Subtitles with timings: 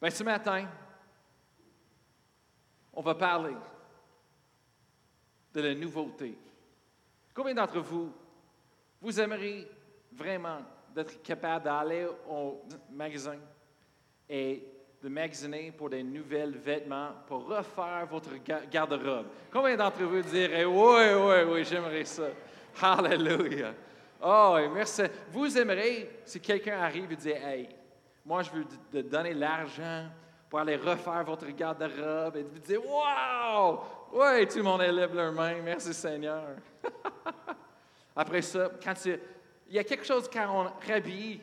[0.00, 0.66] Bien, ce matin,
[2.92, 3.56] on va parler
[5.52, 6.38] de la nouveauté.
[7.34, 8.12] Combien d'entre vous,
[9.00, 9.68] vous aimeriez
[10.12, 10.58] vraiment
[10.94, 13.38] d'être capable d'aller au magasin
[14.28, 14.64] et
[15.02, 18.30] de magasiner pour des nouvelles vêtements, pour refaire votre
[18.70, 19.26] garde-robe?
[19.52, 22.28] Combien d'entre vous diraient, oui, oui, oui, j'aimerais ça.
[22.80, 23.74] Hallelujah.
[24.22, 25.02] Oh, merci.
[25.30, 27.68] Vous aimeriez, si quelqu'un arrive et dit, hey,
[28.28, 30.06] moi, je veux te donner l'argent
[30.50, 33.80] pour aller refaire votre garde-robe et vous dire, wow!
[34.12, 35.62] Oui, tout le monde élève leur main.
[35.62, 36.44] Merci Seigneur.
[38.16, 39.18] Après ça, quand il
[39.70, 41.40] y a quelque chose quand on rhabille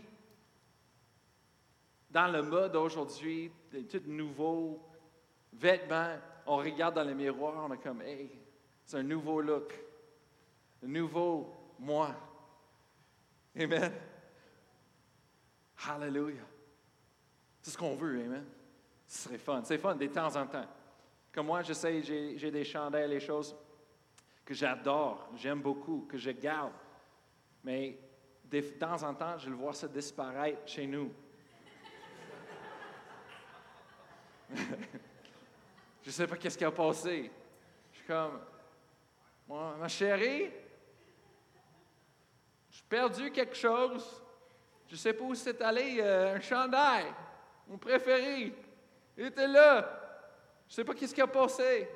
[2.12, 3.52] dans le mode aujourd'hui,
[3.90, 4.80] tout nouveaux
[5.54, 8.30] vêtements, on regarde dans le miroir, on est comme, hey,
[8.86, 9.74] c'est un nouveau look,
[10.84, 12.12] un nouveau moi.
[13.58, 13.92] Amen.
[15.88, 16.55] Hallelujah.
[17.66, 18.46] C'est ce qu'on veut, Amen.
[19.08, 19.64] Ce serait fun.
[19.64, 20.68] C'est fun de temps en temps.
[21.32, 23.56] Comme moi, je sais, j'ai des chandelles, les choses
[24.46, 26.74] que j'adore, j'aime beaucoup, que je garde.
[27.64, 27.98] Mais
[28.44, 31.12] de temps en temps, je le vois ça disparaître chez nous.
[34.54, 34.62] je
[36.06, 37.32] ne sais pas qu'est-ce qui a passé.
[37.94, 38.42] Je suis comme,
[39.50, 40.52] ma chérie,
[42.70, 44.22] j'ai perdu quelque chose.
[44.86, 47.06] Je ne sais pas où c'est allé, euh, un chandail,
[47.68, 48.54] mon préféré.
[49.18, 50.02] Il était là.
[50.68, 51.88] Je ne sais pas qu'est-ce qui a passé.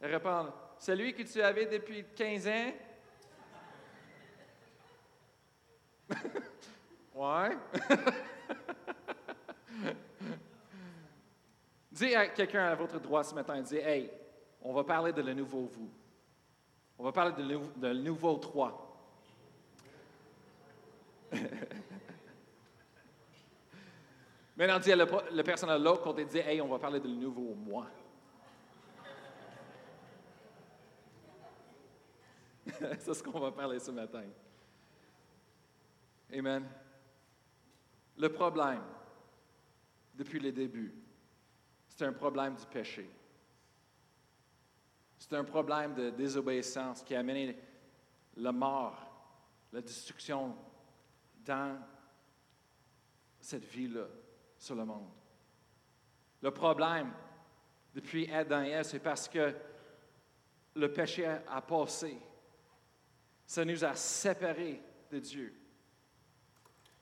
[0.00, 2.72] Elle répond, celui que tu avais depuis 15 ans?
[7.14, 7.56] ouais.
[11.92, 14.10] dis à quelqu'un à votre droit ce matin, dis, hey,
[14.62, 15.90] on va parler de le nouveau vous.
[16.98, 18.86] On va parler de le, de le nouveau toi.
[24.60, 27.54] Maintenant, dis à la personne à l'autre côté, dit Hey, on va parler de nouveau
[27.54, 27.86] moi.
[32.98, 34.24] C'est ce qu'on va parler ce matin.
[36.30, 36.68] Amen.
[38.18, 38.82] Le problème,
[40.14, 40.94] depuis le début,
[41.88, 43.08] c'est un problème du péché.
[45.16, 47.58] C'est un problème de désobéissance qui a amené
[48.36, 49.10] la mort,
[49.72, 50.54] la destruction
[51.46, 51.80] dans
[53.40, 54.06] cette vie-là
[54.60, 55.08] sur le monde.
[56.42, 57.10] Le problème
[57.94, 59.52] depuis Adam et Ève, c'est parce que
[60.76, 62.16] le péché a passé.
[63.46, 65.54] Ça nous a séparés de Dieu.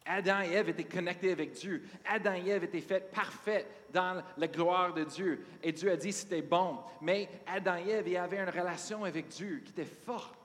[0.06, 1.84] Adam et Ève étaient connectés avec Dieu.
[2.06, 5.44] Adam et Ève étaient faits parfaits dans la gloire de Dieu.
[5.62, 6.78] Et Dieu a dit que c'était bon.
[7.02, 10.38] Mais Adam et Ève avaient une relation avec Dieu qui était forte.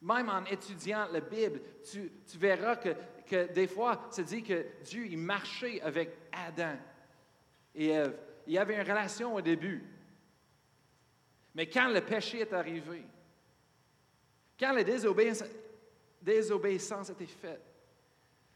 [0.00, 2.94] Même en étudiant la Bible, tu, tu verras que
[3.28, 6.76] que des fois, c'est dit que Dieu, il marchait avec Adam
[7.74, 8.18] et Ève.
[8.46, 9.84] Il y avait une relation au début.
[11.54, 13.04] Mais quand le péché est arrivé,
[14.58, 15.48] quand la désobéissance,
[16.20, 17.62] désobéissance était faite,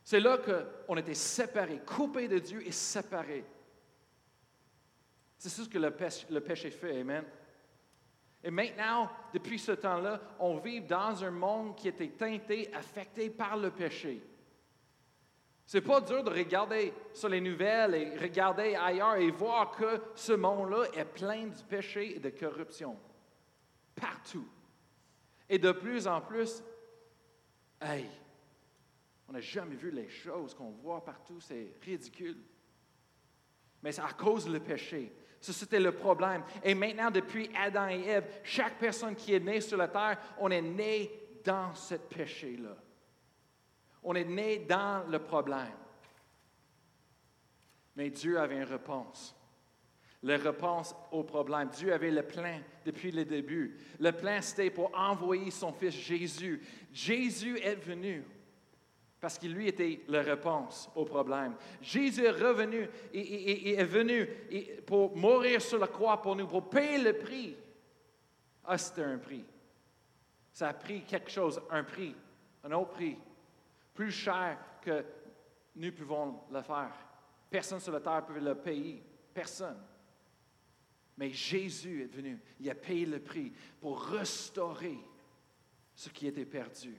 [0.04, 3.44] c'est là qu'on était séparés, coupés de Dieu et séparés.
[5.38, 7.24] C'est ce que le péché, le péché fait, Amen.
[8.44, 13.56] Et maintenant, depuis ce temps-là, on vit dans un monde qui était teinté, affecté par
[13.56, 14.20] le péché.
[15.66, 20.32] C'est pas dur de regarder sur les nouvelles et regarder ailleurs et voir que ce
[20.32, 22.98] monde-là est plein de péché et de corruption.
[23.94, 24.46] Partout.
[25.48, 26.62] Et de plus en plus,
[27.80, 28.06] hey,
[29.28, 32.38] on n'a jamais vu les choses qu'on voit partout, c'est ridicule.
[33.82, 35.12] Mais c'est à cause du péché.
[35.40, 36.44] Ça, c'était le problème.
[36.62, 40.50] Et maintenant, depuis Adam et Ève, chaque personne qui est née sur la terre, on
[40.50, 41.10] est né
[41.44, 42.76] dans ce péché-là.
[44.02, 45.76] On est né dans le problème.
[47.94, 49.36] Mais Dieu avait une réponse.
[50.22, 51.68] La réponse au problème.
[51.68, 53.76] Dieu avait le plan depuis le début.
[53.98, 56.62] Le plan, c'était pour envoyer son fils Jésus.
[56.92, 58.24] Jésus est venu
[59.20, 61.54] parce qu'il lui était la réponse au problème.
[61.80, 64.26] Jésus est revenu et, est venu
[64.84, 67.56] pour mourir sur la croix pour nous, pour payer le prix.
[68.64, 69.44] Ah, c'était un prix.
[70.52, 72.14] Ça a pris quelque chose, un prix,
[72.64, 73.16] un autre prix
[73.94, 75.04] plus cher que
[75.76, 76.92] nous pouvons le faire.
[77.50, 79.02] Personne sur la terre peut le payer.
[79.32, 79.78] Personne.
[81.16, 82.40] Mais Jésus est venu.
[82.60, 84.98] Il a payé le prix pour restaurer
[85.94, 86.96] ce qui était perdu.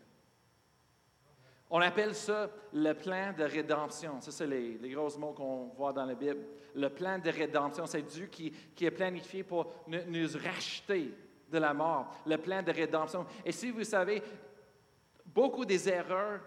[1.69, 4.21] On appelle ça le plan de rédemption.
[4.21, 6.45] Ça, c'est les, gros mots qu'on voit dans la Bible.
[6.75, 11.11] Le plan de rédemption, c'est Dieu qui, qui est planifié pour nous, nous racheter
[11.49, 12.15] de la mort.
[12.27, 13.25] Le plan de rédemption.
[13.43, 14.21] Et si vous savez,
[15.25, 16.41] beaucoup des erreurs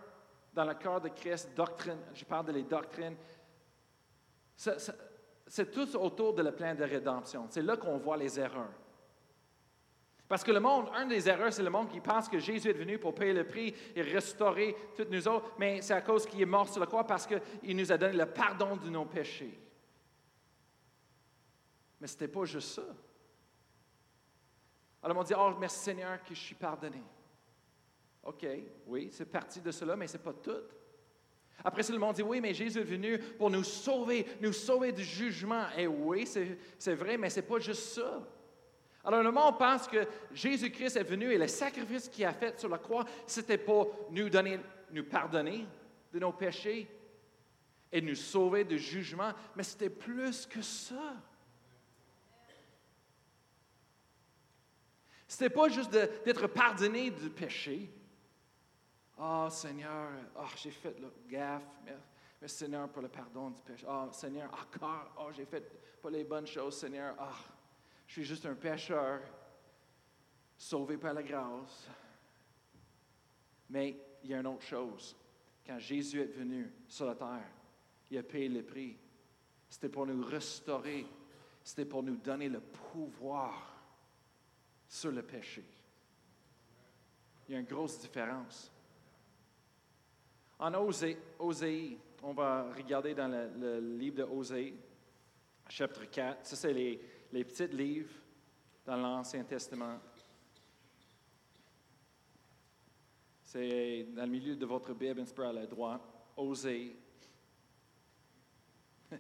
[0.57, 3.15] dans le corps de Christ, doctrine, je parle de les doctrines,
[4.57, 7.47] C'est tout autour de le plan de rédemption.
[7.51, 8.73] C'est là qu'on voit les erreurs.
[10.27, 12.73] Parce que le monde, un des erreurs, c'est le monde qui pense que Jésus est
[12.73, 16.41] venu pour payer le prix et restaurer toutes nous autres, mais c'est à cause qu'il
[16.41, 19.61] est mort sur la croix parce qu'il nous a donné le pardon de nos péchés.
[22.01, 22.83] Mais ce n'était pas juste ça.
[25.03, 27.03] Alors on dit, oh merci Seigneur que je suis pardonné.
[28.27, 28.47] OK,
[28.89, 30.51] oui, c'est partie de cela, mais ce n'est pas tout.
[31.65, 34.93] Après ça, le monde dit, oui, mais Jésus est venu pour nous sauver, nous sauver
[34.93, 35.67] du jugement.
[35.77, 36.27] Et oui,
[36.79, 38.27] c'est vrai, mais ce n'est pas juste ça.
[39.05, 42.69] Alors le monde pense que Jésus-Christ est venu et le sacrifice qu'il a fait sur
[42.69, 44.59] la croix, c'était pour nous donner,
[44.91, 45.65] nous pardonner
[46.13, 46.89] de nos péchés
[47.93, 51.15] et nous sauver du jugement, mais c'était plus que ça.
[55.29, 57.89] C'était pas juste d'être pardonné du péché.
[59.19, 61.63] Ah, Seigneur, ah, j'ai fait le gaffe.
[62.41, 63.87] Merci, Seigneur, pour le pardon du péché.
[63.89, 67.15] Ah, Seigneur, encore, ah, j'ai fait pas les bonnes choses, Seigneur.
[67.19, 67.33] Ah,
[68.07, 69.21] je suis juste un pécheur,
[70.59, 71.89] sauvé par la grâce.
[73.71, 75.17] Mais il y a une autre chose.
[75.67, 77.51] Quand Jésus est venu sur la terre,
[78.11, 78.97] il a payé le prix.
[79.69, 81.07] C'était pour nous restaurer.
[81.65, 83.75] C'était pour nous donner le pouvoir
[84.87, 85.65] sur le péché.
[87.49, 88.71] Il y a une grosse différence.
[90.59, 94.75] En Osée, on va regarder dans le, livre de Osée,
[95.69, 96.47] chapitre 4.
[96.47, 96.99] Ça, c'est les,
[97.45, 98.15] petits livres
[98.87, 100.01] dans l'Ancien Testament.
[103.43, 106.01] C'est dans le milieu de votre Bible, un à la droite.
[106.39, 106.97] Osée.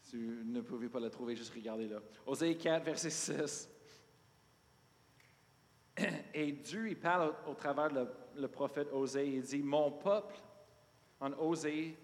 [0.00, 1.98] si vous ne pouvez pas la trouver, juste regardez là.
[2.24, 3.68] Osée 4, verset 6.
[6.34, 8.06] Et Dieu, il parle au, travers de
[8.36, 10.34] le prophète Osée, il dit, Mon peuple,
[11.20, 11.96] en Osée,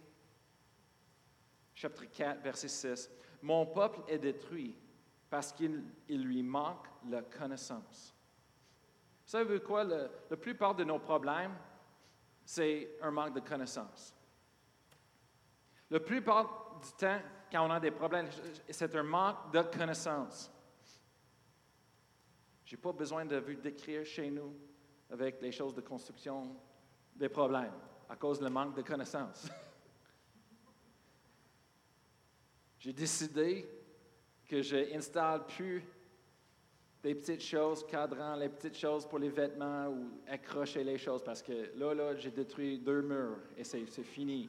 [1.75, 3.11] chapitre 4, verset 6,
[3.43, 4.77] Mon peuple est détruit
[5.31, 8.15] parce qu'il il lui manque la connaissance.
[9.25, 9.85] Vous savez quoi?
[9.85, 11.55] Le- la plupart de nos problèmes,
[12.45, 14.15] c'est un manque de connaissance.
[15.91, 17.21] La plupart du temps,
[17.51, 18.29] quand on a des problèmes,
[18.71, 20.51] c'est un manque de connaissance.
[22.65, 24.53] Je n'ai pas besoin de vous décrire chez nous
[25.11, 26.57] avec les choses de construction
[27.15, 27.73] des problèmes
[28.09, 29.49] à cause du manque de connaissances.
[32.79, 33.69] J'ai décidé
[34.47, 35.83] que je n'installe plus
[37.03, 41.43] des petites choses, cadrant les petites choses pour les vêtements ou accrocher les choses parce
[41.43, 44.49] que là, là, j'ai détruit deux murs et c'est fini.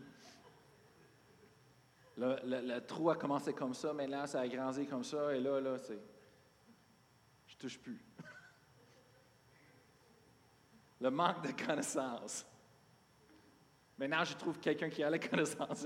[2.18, 5.40] Le, le- le trou a commencé comme ça, là, ça a grandi comme ça et
[5.40, 6.00] là, là, c'est.
[7.48, 8.04] Je touche plus.
[11.00, 12.46] Le manque de connaissances.
[13.98, 15.86] Maintenant, je trouve quelqu'un qui a la connaissance.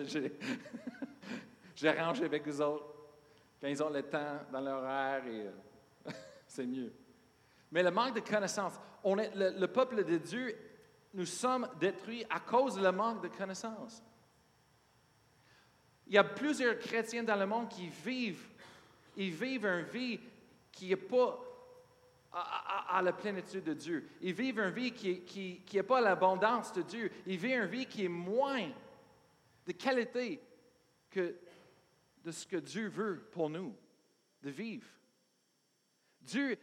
[1.76, 2.88] j'arrange avec eux autres
[3.60, 5.52] quand ils ont le temps dans leur horaire et euh,
[6.48, 6.92] c'est mieux.
[7.72, 10.58] Mais le manque de connaissances, on est, le, le peuple de Dieu,
[11.14, 14.04] nous sommes détruits à cause du manque de connaissances.
[16.08, 18.50] Il y a plusieurs chrétiens dans le monde qui vivent,
[19.16, 20.20] ils vivent une vie
[20.72, 21.40] qui n'est pas
[22.34, 24.10] à, la plénitude de Dieu.
[24.22, 27.12] Ils vivent une vie qui n'est qui, qui pas l'abondance de Dieu.
[27.26, 28.72] Ils vivent une vie qui est moins
[29.66, 30.42] de qualité
[31.10, 31.38] que
[32.24, 33.76] de ce que Dieu veut pour nous,
[34.42, 34.88] de vivre.
[36.22, 36.58] Dieu,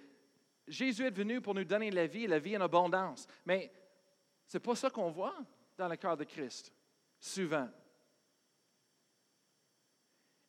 [0.66, 3.26] Jésus est venu pour nous donner la vie, la vie en abondance.
[3.44, 3.72] Mais
[4.46, 5.36] ce n'est pas ça qu'on voit
[5.76, 6.72] dans le cœur de Christ,
[7.18, 7.68] souvent.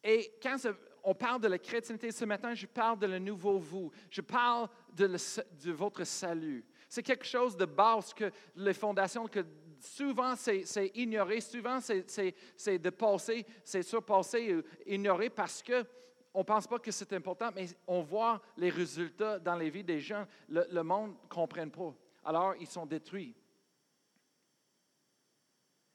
[0.03, 0.57] Et quand
[1.03, 3.91] on parle de la chrétienté ce matin, je parle de le nouveau vous.
[4.09, 6.65] Je parle de, votre salut.
[6.87, 9.45] C'est quelque chose de base que les fondations que
[9.79, 15.85] souvent c'est ignoré, souvent c'est- dépassé, c'est surpassé, ignoré parce que
[16.33, 19.83] on ne pense pas que c'est important, mais on voit les résultats dans les vies
[19.83, 20.27] des gens.
[20.47, 21.93] Le, monde ne comprenne pas.
[22.23, 23.35] Alors, ils sont détruits.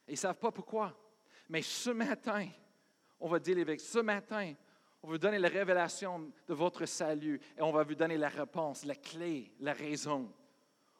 [0.09, 0.93] Ils ne savent pas pourquoi.
[1.49, 2.49] Mais ce matin,
[3.21, 4.55] on va dire avec ce matin,
[5.05, 8.87] on vous donner la révélation de votre salut et on va vous donner la réponse,
[8.87, 10.33] la clé, la raison.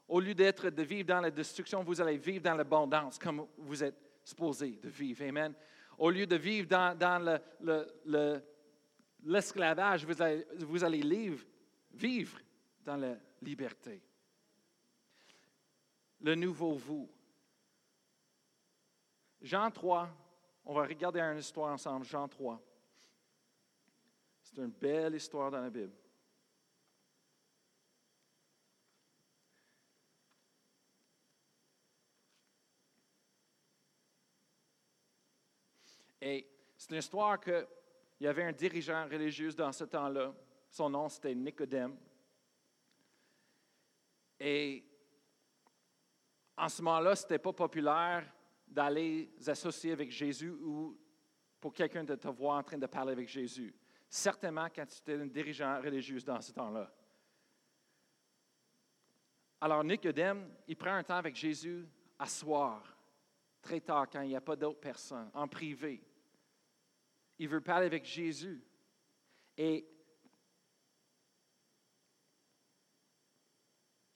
[0.07, 3.83] Au lieu d'être de vivre dans la destruction, vous allez vivre dans l'abondance comme vous
[3.83, 5.25] êtes supposé de vivre.
[5.25, 5.55] Amen.
[5.97, 8.43] Au lieu de vivre dans, dans le- le- le-
[9.23, 11.47] l'esclavage, vous allez, vous allez vivre,
[11.95, 12.39] vivre
[12.85, 14.03] dans la liberté.
[16.21, 17.09] Le nouveau vous.
[19.41, 20.11] Jean 3,
[20.67, 22.61] on va regarder une histoire ensemble, Jean 3.
[24.55, 25.91] C'est une belle histoire dans la Bible.
[36.21, 36.47] Et
[36.77, 37.67] C'est une histoire qu'il
[38.21, 40.33] y avait un dirigeant religieux dans ce temps-là.
[40.71, 41.97] Son nom, c'était Nicodème.
[44.39, 44.85] Et
[46.57, 48.33] en ce moment-là, ce n'était pas populaire
[48.69, 50.97] d'aller s'associer avec Jésus ou
[51.59, 53.75] pour quelqu'un de te voir en train de parler avec Jésus.
[54.09, 56.93] Certainement quand tu étais un dirigeant religieux dans ce temps-là.
[59.61, 62.97] Alors Nicodème, il prend un temps avec Jésus à soir,
[63.63, 66.03] très tard, quand il n'y a pas d'autres personnes, en privé.
[67.39, 68.63] Il veut parler avec Jésus.
[69.57, 69.89] Et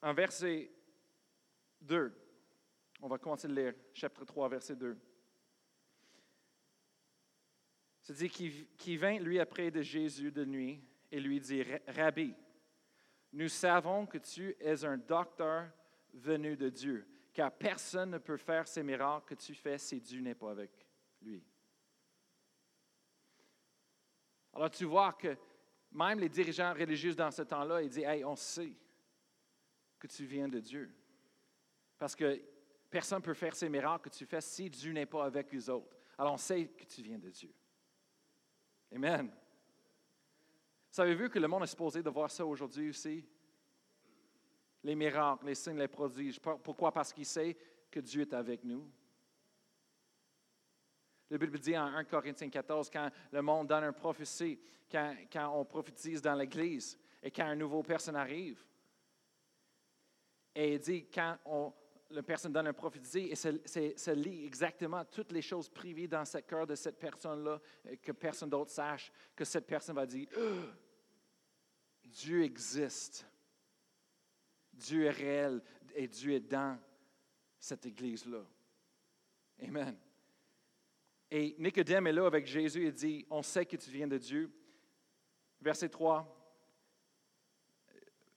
[0.01, 0.71] en verset
[1.81, 2.13] 2,
[3.01, 4.97] on va commencer à lire, chapitre 3, verset 2.
[8.09, 12.33] C'est-à-dire qu'il vint, lui, après de Jésus de nuit et lui dit, Rabbi,
[13.33, 15.69] nous savons que tu es un docteur
[16.15, 20.21] venu de Dieu, car personne ne peut faire ces miracles que tu fais si Dieu
[20.21, 20.71] n'est pas avec
[21.21, 21.43] lui.
[24.53, 25.37] Alors tu vois que
[25.91, 28.73] même les dirigeants religieux dans ce temps-là, ils disent, Hey, on sait
[29.99, 30.91] que tu viens de Dieu.
[31.99, 32.41] Parce que
[32.89, 35.69] personne ne peut faire ces miracles que tu fais si Dieu n'est pas avec eux
[35.69, 35.95] autres.
[36.17, 37.53] Alors on sait que tu viens de Dieu.
[38.93, 39.31] Amen.
[40.89, 43.23] Savez-vous que le monde est supposé de voir ça aujourd'hui aussi?
[44.83, 46.39] Les miracles, les signes, les prodiges.
[46.39, 46.91] Pourquoi?
[46.91, 47.55] Parce qu'il sait
[47.91, 48.89] que Dieu est avec nous.
[51.29, 54.59] La Bible dit en 1 Corinthiens 14, quand le monde donne une prophétie,
[54.91, 58.65] quand, quand on prophétise dans l'Église et quand un nouveau personne arrive,
[60.55, 61.71] et il dit quand on,
[62.11, 66.39] la personne donne un prophétie et ça, lit exactement toutes les choses privées dans ce
[66.39, 67.61] cœur de cette personne-là,
[68.01, 70.27] que personne d'autre sache, que cette personne va dire
[72.03, 73.27] Dieu existe,
[74.73, 75.61] Dieu est réel
[75.93, 76.79] et Dieu est dans
[77.59, 78.43] cette église-là.
[79.61, 79.97] Amen.
[81.29, 84.51] Et Nicodème est là avec Jésus et dit On sait que tu viens de Dieu.
[85.61, 86.38] Verset 3.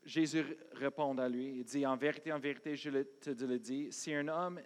[0.05, 4.13] Jésus répond à lui, il dit, en vérité, en vérité, je te le dis, si
[4.13, 4.61] un homme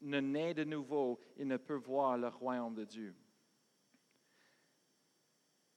[0.00, 3.14] ne naît de nouveau, il ne peut voir le royaume de Dieu.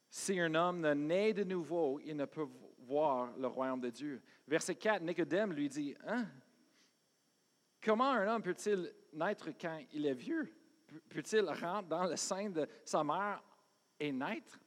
[0.09, 2.47] Si un homme ne naît de nouveau, il ne peut
[2.79, 4.21] voir le royaume de Dieu.
[4.47, 6.27] Verset 4, Nicodème lui dit, hein?
[7.81, 10.55] Comment un homme peut-il naître quand il est vieux?
[11.09, 13.43] Peut-il rentrer dans le sein de sa mère
[13.99, 14.59] et naître?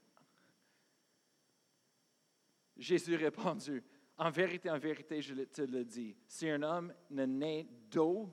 [2.77, 3.81] Jésus répondit,
[4.19, 8.31] en vérité, en vérité, je te le dis, si un homme ne naît d'eau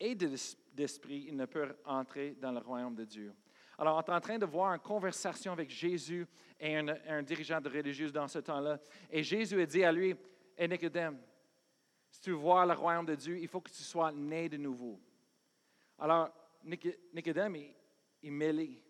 [0.00, 3.32] et d'esprit, il ne peut entrer dans le royaume de Dieu.
[3.78, 6.26] Alors, on est en train de voir une conversation avec Jésus
[6.58, 8.80] et un, dirigeant de religieux dans ce temps-là.
[9.10, 10.16] Et Jésus a dit à lui,
[10.58, 11.18] Nicodème,
[12.10, 14.56] si tu veux voir le royaume de Dieu, il faut que tu sois né de
[14.56, 14.98] nouveau.
[15.98, 16.30] Alors,
[17.12, 17.74] Nicodème, il,
[18.22, 18.82] il mêlé.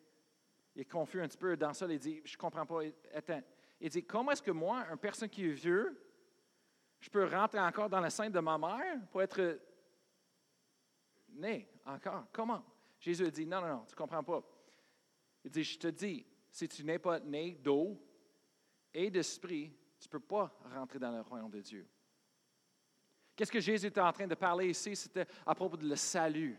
[0.75, 1.87] Il est confus un petit peu dans ça.
[1.91, 2.81] Il dit, je ne comprends pas.
[3.15, 3.43] Attends.
[3.81, 6.06] Il dit, comment est-ce que moi, une personne qui est vieux,
[7.01, 9.61] je peux rentrer encore dans le sein de ma mère pour être
[11.29, 12.27] né encore.
[12.33, 12.65] Comment?
[12.99, 14.43] Jésus a dit, non, non, non, tu ne comprends pas.
[15.45, 18.01] Il dit, je te dis, si tu n'es pas né d'eau
[18.93, 21.89] et d'esprit, tu ne peux pas rentrer dans le royaume de Dieu.
[23.35, 24.97] Qu'est-ce que Jésus était en train de parler ici?
[24.97, 26.59] C'était à propos de le salut.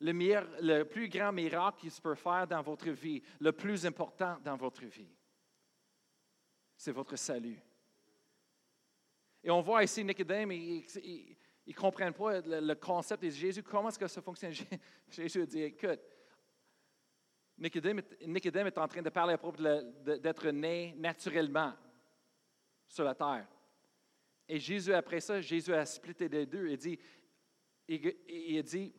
[0.00, 0.12] Le,
[0.60, 4.84] le plus grand miracle qu'il peut faire dans votre vie, le plus important dans votre
[4.84, 5.14] vie,
[6.76, 7.60] c'est votre salut.
[9.42, 10.86] Et on voit ici Nicodème, ils
[11.66, 13.62] ne comprennent pas le, concept de Jésus.
[13.62, 14.52] Comment est-ce que ça fonctionne?
[15.08, 16.00] Jésus dit, écoute,
[17.58, 21.74] Nicodème, est en train de parler à propos d'être né naturellement
[22.88, 23.46] sur la terre.
[24.48, 26.68] Et Jésus, après ça, Jésus a splitté les deux.
[26.68, 26.98] Il dit,
[27.88, 28.92] il, il dit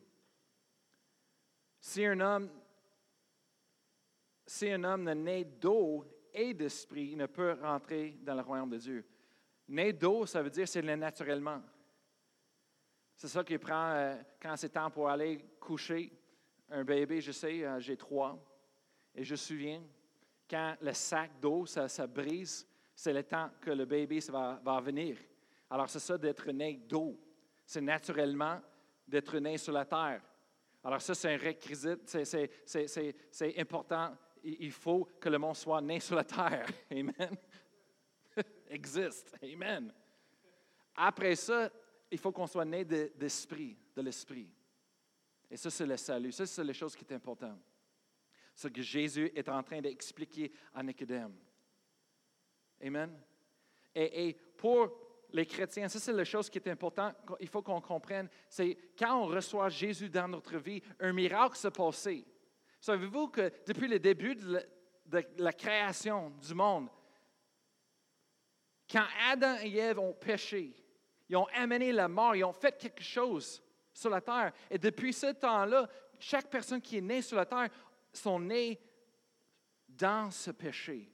[1.80, 2.50] si un homme,
[4.46, 8.70] si un homme ne naît d'eau et d'esprit, il ne peut rentrer dans le royaume
[8.70, 9.06] de Dieu.
[9.68, 11.62] D'eau, ça veut dire c'est le naturellement.
[13.16, 16.12] C'est ça qui prend euh, quand c'est temps pour aller coucher.
[16.70, 18.38] Un bébé, je sais, euh, j'ai trois.
[19.16, 19.84] Et je me souviens,
[20.50, 25.18] quand le sac d'eau, ça, brise, c'est le temps que le bébé va, va venir.
[25.70, 27.18] Alors, c'est ça d'être né d'eau.
[27.66, 28.60] C'est naturellement
[29.08, 30.22] d'être né sur la terre.
[30.84, 34.18] Alors, ça, c'est un réquisite, c'est important.
[34.44, 36.68] Il faut que le monde soit né sur la terre.
[36.92, 37.38] Amen
[38.74, 39.36] existe.
[39.42, 39.94] Amen.
[40.96, 41.72] Après ça,
[42.12, 44.50] il faut qu'on soit né d'esprit, de, l'esprit.
[45.50, 46.32] Et ça, c'est le salut.
[46.32, 47.60] Ça, c'est les choses qui sont importantes.
[48.56, 51.34] Ce que Jésus est en train d'expliquer à Nicodème.
[52.82, 53.20] Amen.
[53.96, 54.92] Et, pour
[55.32, 58.30] les chrétiens, ça, c'est la chose qui est importante, il faut qu'on comprenne.
[58.48, 62.08] C'est quand on reçoit Jésus dans notre vie, un miracle se passe.
[62.80, 64.62] Savez-vous que depuis le début de
[65.38, 66.90] la création du monde,
[68.92, 70.76] quand Adam et Ève ont péché,
[71.30, 73.62] ils ont amené la mort, ils ont fait quelque chose
[73.94, 74.54] sur la terre.
[74.70, 77.70] Et depuis ce temps-là, chaque personne qui est née sur la terre
[78.12, 78.80] sont nées
[79.88, 81.14] dans ce péché.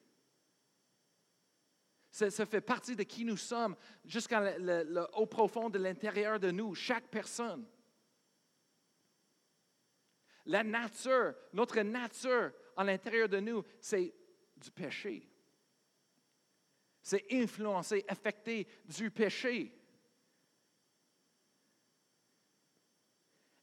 [2.11, 7.07] Ça, fait partie de qui nous sommes jusqu'au le, profond de l'intérieur de nous, chaque
[7.07, 7.65] personne.
[10.45, 14.13] La nature, notre nature à l'intérieur de nous, c'est
[14.57, 15.29] du péché.
[17.09, 19.75] C'est influencé, affecté du péché.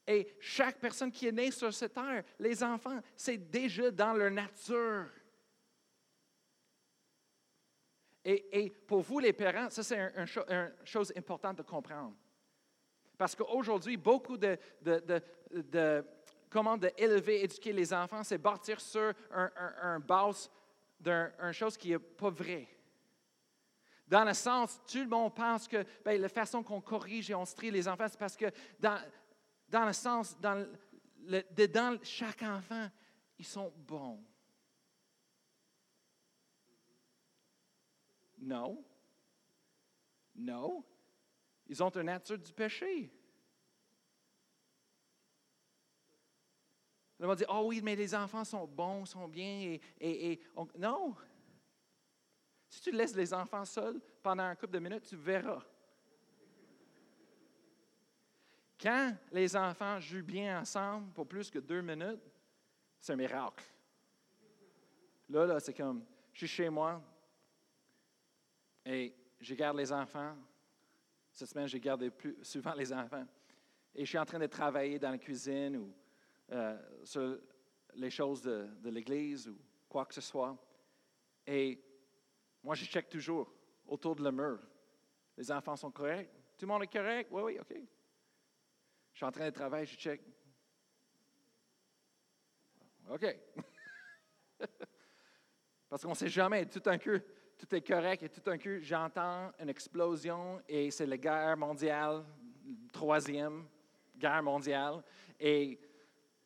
[0.05, 4.31] Et chaque personne qui est née sur cette terre, les enfants, c'est déjà dans leur
[4.31, 5.05] nature.
[8.25, 12.17] Et, pour vous, les parents, ça, c'est une un, chose importante de comprendre.
[13.17, 14.57] Parce qu'aujourd'hui, beaucoup de,
[16.49, 20.33] comment d'élever, éduquer les enfants, c'est bâtir sur un, un, un
[20.99, 22.76] d'une chose qui n'est pas vraie.
[24.07, 27.45] Dans le sens, tout le monde pense que bien, la façon qu'on corrige et on
[27.45, 29.01] strie les enfants, c'est parce que dans,
[29.67, 30.65] dans le sens, dans
[31.25, 32.89] le, dedans chaque enfant,
[33.37, 34.23] ils sont bons.
[38.39, 38.83] Non.
[40.35, 40.85] Non.
[41.67, 43.11] Ils ont une nature du péché.
[47.19, 50.41] On va dire, oh oui, mais les enfants sont bons, sont bien, et, et, et
[50.55, 50.67] on...
[50.77, 51.15] non.
[52.69, 55.63] Si tu laisses les enfants seuls pendant un couple de minutes, tu verras.
[58.79, 62.21] Quand les enfants jouent bien ensemble pour plus que deux minutes,
[62.99, 63.63] c'est un miracle.
[65.29, 67.01] Là, là, c'est comme, je suis chez moi
[68.85, 70.35] et je garde les enfants.
[71.33, 73.25] Cette semaine, j'ai gardé plus souvent les enfants.
[73.95, 75.93] Et je suis en train de travailler dans la cuisine ou
[76.51, 77.39] euh, sur
[77.95, 79.57] les choses de, de l'Église ou
[79.89, 80.55] quoi que ce soit.
[81.45, 81.81] Et
[82.67, 83.49] moi, je check toujours
[83.87, 84.59] autour de le mur.
[85.37, 86.29] Les enfants sont corrects?
[86.57, 87.29] Tout le monde est correct?
[87.31, 87.77] Oui, oui, OK.
[89.13, 90.21] Je suis en train de travailler, je check.
[93.09, 93.25] OK.
[95.89, 97.17] Parce qu'on ne sait jamais, tout un coup,
[97.57, 102.25] tout est correct et tout un coup, j'entends une explosion et c'est la guerre mondiale,
[102.91, 103.65] troisième
[104.17, 105.01] guerre mondiale.
[105.39, 105.79] Et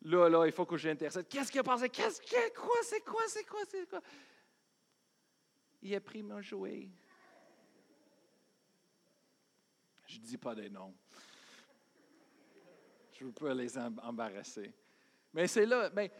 [0.02, 1.26] là, là, il faut que j'intercède.
[1.26, 1.88] Qu'est-ce qui a passé?
[1.88, 4.00] Qu'est-ce que, quoi, c'est quoi, c'est quoi, c'est quoi?
[5.82, 6.88] Il a pris mon jouet.
[10.06, 10.94] Je ne dis pas des noms.
[13.12, 14.72] Je ne veux pas les embarrasser.
[15.32, 16.12] Mais c'est là, mais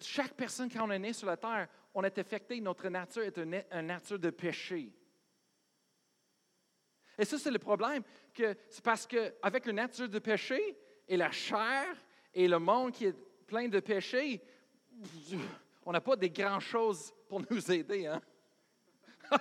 [0.00, 3.36] chaque personne, quand on est né sur la terre, on est affecté, notre nature est
[3.36, 4.92] une, une nature de péché.
[7.18, 8.02] Et ça, c'est le problème,
[8.32, 11.86] que c'est parce qu'avec une nature de péché et la chair
[12.32, 14.40] et le monde qui est plein de péché,
[15.84, 18.06] on n'a pas des grandes choses pour nous aider.
[18.06, 18.22] Hein?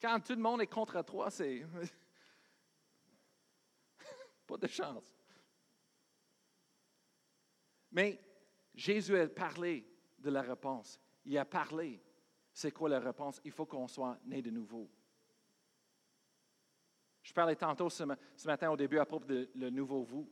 [0.00, 1.64] Quand tout le monde est contre toi, c'est
[4.46, 5.14] pas de chance.
[7.90, 8.20] Mais
[8.74, 9.86] Jésus a parlé
[10.18, 11.00] de la réponse.
[11.24, 12.02] Il a parlé.
[12.52, 13.40] C'est quoi la réponse?
[13.44, 14.90] Il faut qu'on soit né de nouveau.
[17.22, 18.04] Je parlais tantôt ce,
[18.46, 20.30] matin au début à propos de le nouveau vous.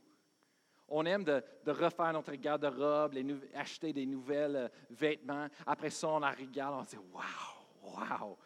[0.88, 3.14] On aime de, refaire notre garde-robe,
[3.54, 5.48] acheter des nouvelles euh, vêtements.
[5.66, 8.36] Après ça, on la regarde, on se dit Waouh, waouh,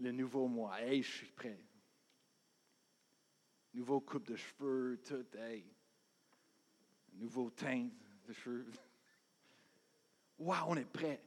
[0.00, 1.58] le nouveau moi, hey, je suis prêt.
[3.72, 5.64] Nouveau coupe de cheveux, tout, hey.
[7.14, 7.88] Nouveau teint
[8.26, 8.66] de cheveux.
[10.38, 11.20] Waouh, on est prêt.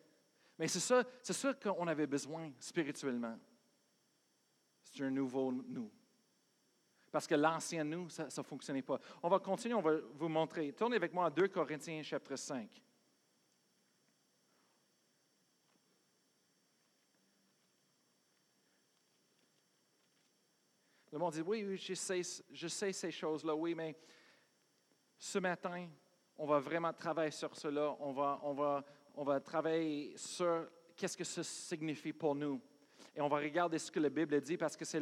[0.60, 3.38] Mais c'est ça, c'est ça qu'on avait besoin spirituellement.
[4.84, 5.92] C'est un nouveau nous.
[7.18, 9.00] Parce que l'ancien nous, ça ne fonctionnait pas.
[9.24, 10.72] On va continuer, on va vous montrer.
[10.74, 12.70] Tournez avec moi à 2 Corinthiens chapitre 5.
[21.12, 23.98] Le monde dit, oui, oui, je sais, je sais ces choses-là, oui, mais
[25.18, 25.90] ce matin,
[26.38, 27.98] on va vraiment travailler sur cela.
[28.00, 32.62] On va, on va, on va travailler sur qu'est-ce que ça signifie pour nous.
[33.16, 35.00] Et on va regarder ce que la Bible dit parce que c'est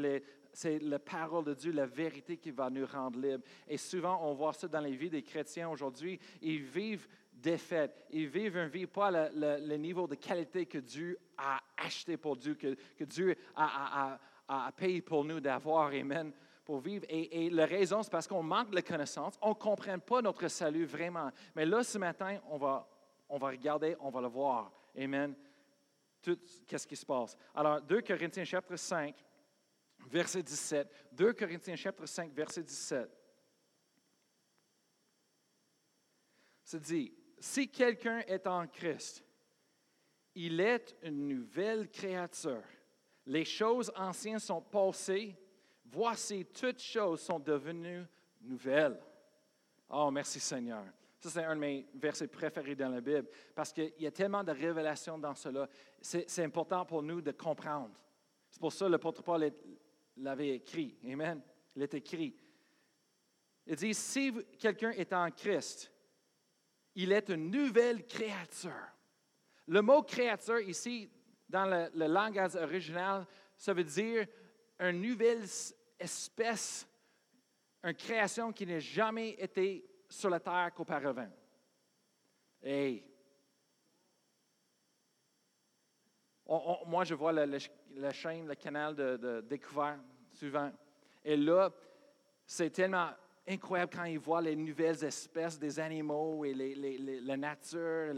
[0.56, 3.44] c'est la parole de Dieu, la vérité qui va nous rendre libres.
[3.68, 6.20] Et souvent, on voit ça dans les vies des chrétiens aujourd'hui.
[6.42, 8.06] Ils vivent défaite.
[8.10, 12.56] Ils vivent une vie pas le, niveau de qualité que Dieu a acheté pour Dieu,
[12.56, 14.18] que, que Dieu a,
[14.78, 15.92] payé pour nous d'avoir.
[15.92, 16.32] Amen
[16.64, 17.06] pour vivre.
[17.10, 20.86] Et, la raison, c'est parce qu'on manque de connaissance, on ne comprend pas notre salut
[20.86, 21.30] vraiment.
[21.56, 22.88] Mais là, ce matin, on va,
[23.30, 24.72] on va regarder, on va le voir.
[24.98, 25.36] Amen.
[26.24, 27.38] Tout, qu'est-ce qui se passe.
[27.54, 29.14] Alors, 2 Corinthiens chapitre 5,
[30.08, 30.88] verset 17.
[31.12, 33.10] 2 Corinthiens chapitre 5, verset 17.
[36.64, 39.24] Ça dit, si quelqu'un est en Christ,
[40.34, 42.64] il est une nouvelle créature.
[43.26, 45.36] Les choses anciennes sont passées.
[45.86, 48.04] Voici, toutes choses sont devenues
[48.42, 49.00] nouvelles.
[49.90, 50.84] Oh, merci Seigneur.
[51.20, 54.44] Ça, c'est un de mes versets préférés dans la Bible parce qu'il y a tellement
[54.44, 55.68] de révélations dans cela.
[56.02, 57.96] C'est important pour nous de comprendre.
[58.50, 59.52] C'est pour ça que l'apôtre Paul
[60.18, 60.98] l'avait écrit.
[61.06, 61.42] Amen.
[61.76, 62.36] Il est écrit.
[63.68, 65.92] Il dit, si quelqu'un est en Christ,
[66.96, 68.88] il est une nouvelle créature.
[69.68, 71.10] Le mot créature ici,
[71.50, 73.26] dans le, langage original,
[73.58, 74.28] ça veut dire
[74.80, 75.46] une nouvelle
[76.00, 76.88] espèce,
[77.84, 81.30] une création qui n'a jamais été sur la terre qu'auparavant.
[82.62, 83.04] Hey!
[86.86, 87.34] moi, je vois
[87.96, 89.98] la, chaîne, le canal de, découvert
[90.34, 90.72] souvent.
[91.24, 91.72] Et là,
[92.46, 93.10] c'est tellement
[93.48, 98.14] incroyable quand ils voient les nouvelles espèces des animaux et la nature,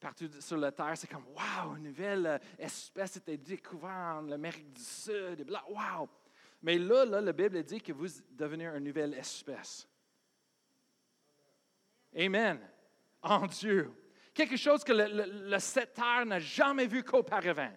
[0.00, 0.96] partout sur la terre.
[0.96, 5.40] C'est comme, wow, une nouvelle espèce été découverte en Amérique du Sud.
[5.40, 6.08] Et bla, wow!
[6.62, 9.86] Mais là, là, la Bible dit que vous devenez une nouvelle espèce.
[12.16, 12.58] Amen.
[13.22, 13.90] En Dieu.
[14.32, 15.06] Quelque chose que le,
[15.48, 17.72] le, terre n'a jamais vu qu'auparavant.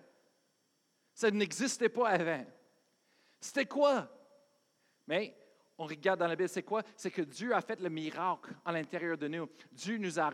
[1.18, 2.46] Ça n'existait pas avant.
[3.42, 4.08] C'était quoi?
[5.08, 5.36] Mais
[5.76, 6.84] on regarde dans la Bible, c'est quoi?
[6.96, 9.50] C'est que Dieu a fait le miracle à l'intérieur de nous.
[9.72, 10.30] Dieu nous a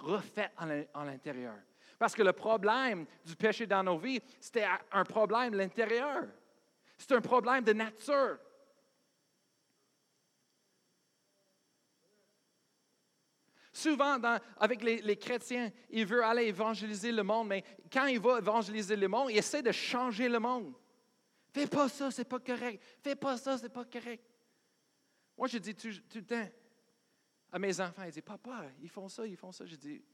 [0.00, 1.56] refait à l'intérieur.
[1.98, 6.28] Parce que le problème du péché dans nos vies, c'était un problème de l'intérieur.
[6.96, 8.38] C'est un problème de nature.
[13.78, 14.18] Souvent,
[14.56, 17.62] avec les, chrétiens, il veut aller évangéliser le monde, mais
[17.92, 20.74] quand il va évangéliser le monde, il essaie de changer le monde.
[21.52, 22.82] Fais pas ça, c'est pas correct.
[23.04, 24.24] Fais pas ça, c'est pas correct.
[25.36, 26.48] Moi, je dis tout, le temps
[27.52, 29.64] à mes enfants, ils disent, papa, ils font ça, ils font ça.
[29.64, 30.04] Je dis,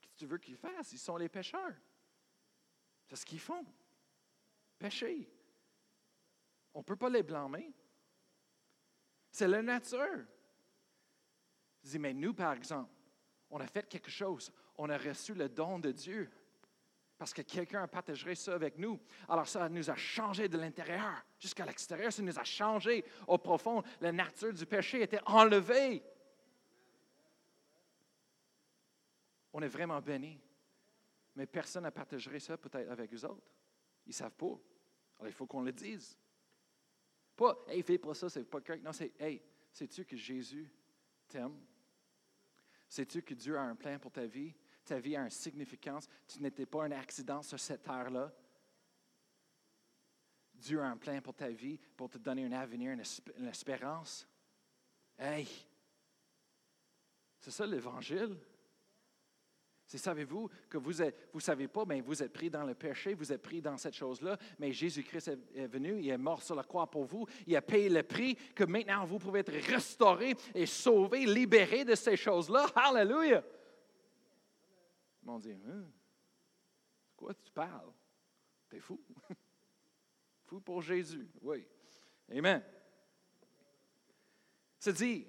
[0.00, 0.92] qu'est-ce que tu veux qu'ils fassent?
[0.92, 1.74] Ils sont les pécheurs.
[3.10, 3.66] C'est ce qu'ils font.
[4.78, 5.30] Pécher.
[6.72, 7.74] On ne peut pas les blâmer.
[9.30, 10.24] C'est la nature.
[11.82, 12.90] Je dis, mais nous, par exemple,
[13.50, 14.52] on a fait quelque chose.
[14.76, 16.30] On a reçu le don de Dieu.
[17.18, 18.98] Parce que quelqu'un a partagé ça avec nous.
[19.28, 22.10] Alors ça nous a changé de l'intérieur jusqu'à l'extérieur.
[22.10, 23.82] Ça nous a changé au profond.
[24.00, 26.02] La nature du péché était enlevée.
[29.52, 30.40] On est vraiment béni.
[31.36, 33.52] Mais personne n'a partagé ça peut-être avec eux autres.
[34.06, 34.58] Ils ne savent pas.
[35.18, 36.16] Alors il faut qu'on le dise.
[37.36, 38.82] Pas, hey, fais pas ça, c'est pas correct.
[38.82, 40.70] Non, c'est, hey, sais-tu que Jésus
[41.28, 41.58] t'aime?
[42.90, 44.52] Sais-tu que Dieu a un plan pour ta vie?
[44.84, 46.08] Ta vie a une significance.
[46.26, 48.32] Tu n'étais pas un accident sur cette terre-là.
[50.52, 54.26] Dieu a un plan pour ta vie, pour te donner un avenir, une, espérance.
[55.16, 55.48] Hey!
[57.38, 58.36] C'est ça l'Évangile?
[59.90, 63.12] C'est, savez-vous, que vous ne vous savez pas, mais vous êtes pris dans le péché,
[63.12, 66.62] vous êtes pris dans cette chose-là, mais Jésus-Christ est, venu, il est mort sur la
[66.62, 70.64] croix pour vous, il a payé le prix, que maintenant vous pouvez être restaurés et
[70.64, 72.68] sauvés, libérés de ces choses-là.
[72.72, 73.42] Hallelujah!
[75.24, 75.82] Ils m'ont dit, hein?
[77.16, 77.90] quoi tu parles?
[78.68, 79.00] T'es fou.
[80.46, 81.66] fou pour Jésus, oui.
[82.30, 82.62] Amen.
[84.78, 85.26] C'est dit,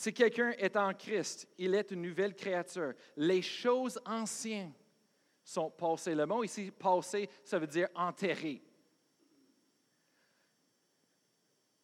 [0.00, 2.94] si quelqu'un est en Christ, il est une nouvelle créature.
[3.18, 4.72] Les choses anciennes
[5.44, 6.14] sont passées.
[6.14, 8.62] Le mot ici, passé, ça veut dire enterré.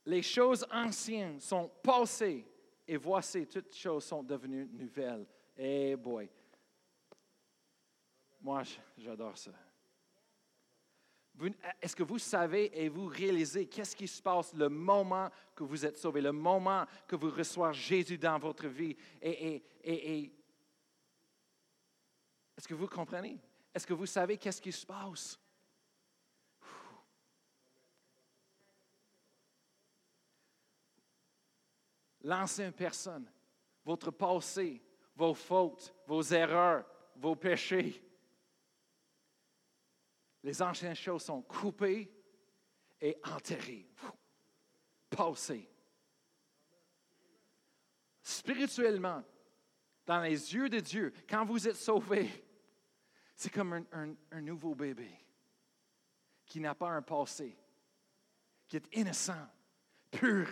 [0.06, 2.50] Les choses anciennes sont passées
[2.88, 5.26] et voici, toutes choses sont devenues nouvelles.
[5.54, 6.30] Eh boy.
[8.40, 8.62] Moi,
[8.96, 9.50] j'adore ça.
[11.82, 15.84] Est-ce que vous savez et vous réalisez qu'est-ce qui se passe le moment que vous
[15.84, 18.96] êtes sauvé, le moment que vous recevez Jésus dans votre vie?
[19.20, 19.60] Est-ce
[22.66, 23.38] que vous comprenez?
[23.74, 25.38] Est-ce que vous savez qu'est-ce qui se passe?
[32.22, 33.30] L'ancienne personne,
[33.84, 34.82] votre passé,
[35.14, 38.02] vos fautes, vos erreurs, vos péchés,
[40.46, 42.08] les anciennes choses sont coupées
[43.00, 43.90] et enterrées,
[45.10, 45.68] passées.
[48.22, 49.24] Spirituellement,
[50.06, 52.30] dans les yeux de Dieu, quand vous êtes sauvés,
[53.34, 55.10] c'est comme un, nouveau bébé
[56.44, 57.58] qui n'a pas un passé,
[58.68, 59.48] qui est innocent,
[60.12, 60.48] pur.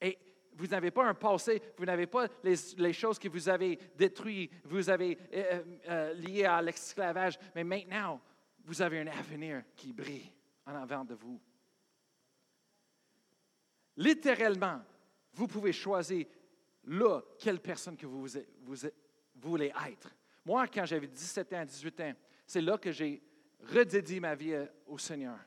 [0.00, 0.18] Et
[0.56, 4.88] vous n'avez pas un passé, vous n'avez pas les, choses que vous avez détruites, vous
[4.88, 8.20] avez euh, euh, euh, liées à l'esclavage, mais maintenant,
[8.64, 10.32] vous avez un avenir qui brille
[10.64, 11.40] en avant de vous.
[13.98, 14.80] Littéralement,
[15.32, 16.26] vous pouvez choisir
[16.84, 18.26] là quelle personne que vous,
[18.62, 18.76] vous,
[19.36, 20.14] voulez être.
[20.44, 22.12] Moi, quand j'avais 17 ans, 18 ans,
[22.46, 23.22] c'est là que j'ai
[23.60, 24.54] redédié ma vie
[24.86, 25.38] au Seigneur.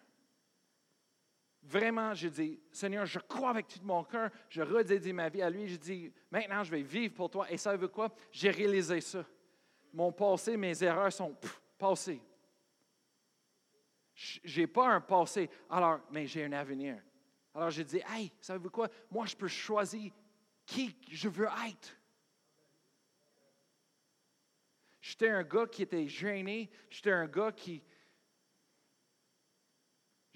[1.70, 5.52] Vraiment, j'ai dit, Seigneur, je crois avec tout mon cœur, je redédie ma vie à
[5.52, 5.68] lui.
[5.68, 7.46] Je dis, maintenant, je vais vivre pour toi.
[7.52, 8.12] Et ça veut quoi?
[8.32, 9.24] J'ai réalisé ça.
[9.94, 11.38] Mon passé, mes erreurs sont
[11.78, 12.20] passées.
[14.16, 16.98] Je n'ai pas un passé, alors, mais j'ai un avenir.
[17.54, 18.90] Alors, j'ai dit, hey, ça veut quoi?
[19.12, 20.12] Moi, je peux choisir
[20.66, 21.96] qui je veux être.
[25.00, 26.72] J'étais un gars qui était gêné.
[26.90, 27.84] J'étais un gars qui,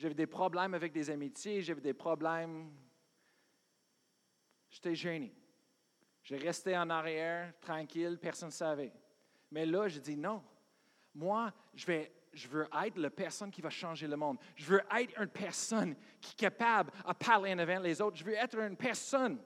[0.03, 2.69] j'avais des problèmes avec des amitiés, j'avais des problèmes.
[4.69, 5.33] J'étais gêné.
[6.23, 8.91] Je restais en arrière, tranquille, personne ne savait.
[9.49, 10.43] Mais là, je dis non.
[11.15, 14.39] Moi, je, vais, je veux être la personne qui va changer le monde.
[14.57, 18.17] Je veux être une personne qui est capable de parler en avant les autres.
[18.17, 19.41] Je veux être une personne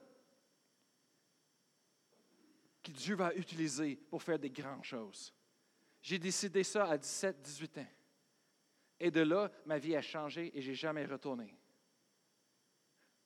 [2.82, 5.32] que Dieu va utiliser pour faire des grandes choses.
[6.02, 7.86] J'ai décidé ça à 17, 18 ans.
[9.00, 11.54] Et de là, ma vie a changé et je n'ai jamais retourné.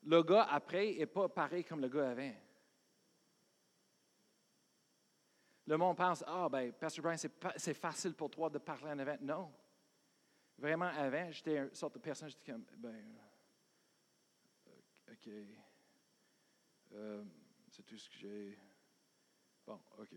[0.05, 2.33] Le gars après n'est pas pareil comme le gars avant.
[5.67, 7.17] Le monde pense, ah, ben, Pastor Brian,
[7.57, 9.17] c'est facile pour toi de parler en avant.
[9.21, 9.53] Non.
[10.59, 13.17] Vraiment, avant, j'étais une sorte de personne, j'étais comme, ben,
[14.67, 15.29] euh, OK.
[16.93, 17.25] Euh,
[17.69, 18.59] c'est tout ce que j'ai.
[19.67, 20.15] Bon, OK.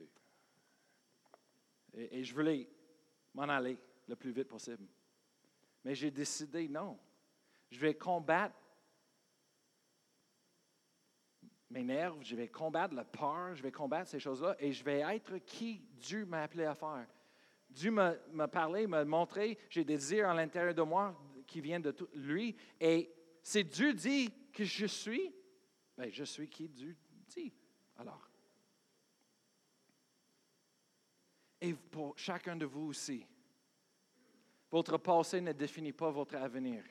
[1.93, 2.67] Et je voulais
[3.33, 4.85] m'en aller le plus vite possible.
[5.85, 6.97] Mais j'ai décidé, non,
[7.69, 8.55] je vais combattre
[11.69, 15.01] mes nerfs, je vais combattre la peur, je vais combattre ces choses-là et je vais
[15.01, 17.05] être qui Dieu m'a appelé à faire.
[17.69, 21.95] Dieu m'a parlé, m'a montré, j'ai des désirs à l'intérieur de moi qui viennent de
[22.15, 22.55] lui.
[22.79, 25.31] Et c'est Dieu dit que je suis,
[25.95, 27.53] bien, je suis qui Dieu dit.
[27.97, 28.27] Alors.
[31.61, 33.27] Et pour chacun de vous aussi,
[34.71, 36.83] votre passé ne définit pas votre avenir.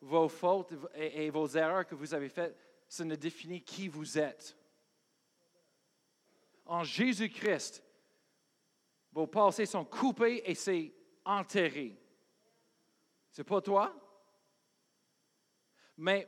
[0.00, 2.56] Vos fautes et, vos erreurs que vous avez faites,
[2.88, 4.56] ça ne définit qui vous êtes.
[6.64, 7.82] En Jésus-Christ,
[9.12, 10.92] vos passés sont coupés et c'est
[11.24, 11.98] enterré.
[13.30, 13.94] C'est pas toi?
[15.96, 16.26] Mais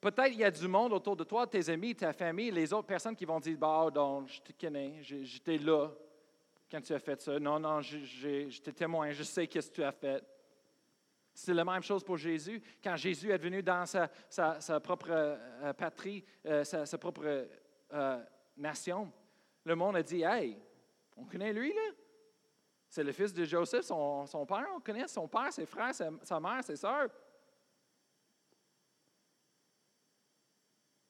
[0.00, 2.86] peut-être il y a du monde autour de toi, tes amis, ta famille, les autres
[2.86, 5.90] personnes qui vont dire Bah, donc, je te connais, j'étais là
[6.70, 7.38] quand tu as fait ça.
[7.38, 10.24] Non, non, j'étais témoin, je sais qu'est-ce que tu as fait.
[11.34, 12.62] C'est la même chose pour Jésus.
[12.82, 17.48] Quand Jésus est venu dans sa, propre euh, patrie, euh, sa, propre
[17.92, 18.24] euh,
[18.56, 19.12] nation,
[19.64, 20.56] le monde a dit Hey,
[21.16, 21.90] on connaît lui, là
[22.88, 26.62] C'est le fils de Joseph, son, père, on connaît son père, ses frères, sa, mère,
[26.62, 27.10] ses sœurs.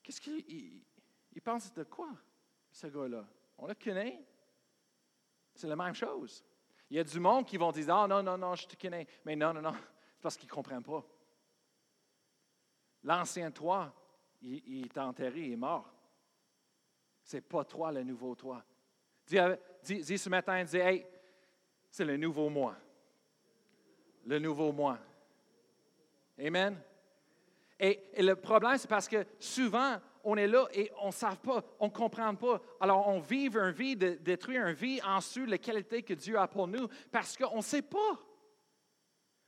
[0.03, 0.83] Qu'est-ce qu'il
[1.35, 2.11] il pense de quoi,
[2.71, 3.27] ce gars-là?
[3.59, 4.25] On le connaît?
[5.55, 6.45] C'est la même chose.
[6.91, 9.07] Il y a du monde qui vont dire Ah, non, non, non, je te connais.
[9.25, 11.05] Mais non, non, non, c'est parce qu'ils ne comprennent pas.
[13.05, 13.93] L'ancien toi,
[14.43, 15.93] il, est enterré, il est mort.
[17.23, 18.63] Ce n'est pas toi le nouveau toi.
[19.27, 19.39] Dis,
[19.83, 21.07] dis, ce matin, dis Hey,
[21.91, 22.77] c'est le nouveau moi.
[24.27, 24.99] Le nouveau moi.
[26.39, 26.81] Amen.
[27.79, 31.63] Et le problème, c'est parce que souvent, on est là et on ne sait pas,
[31.79, 32.61] on ne comprend pas.
[32.81, 36.15] Alors, on vit une vie de détruire une vie en dessous de la qualité que
[36.15, 38.19] Dieu a pour nous parce qu'on ne sait pas.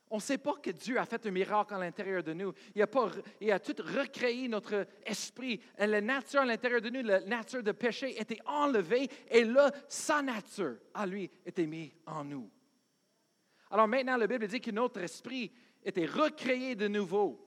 [0.08, 2.52] On ne sait pas que Dieu a fait un miracle à l'intérieur de nous.
[2.74, 3.10] Il a, pas,
[3.40, 5.60] il a tout recréé notre esprit.
[5.78, 10.22] La nature à l'intérieur de nous, la nature de péché était enlevée et là, sa
[10.22, 12.48] nature à lui était mise en nous.
[13.70, 15.50] Alors maintenant, la Bible dit que notre esprit
[15.82, 17.45] était recréé de nouveau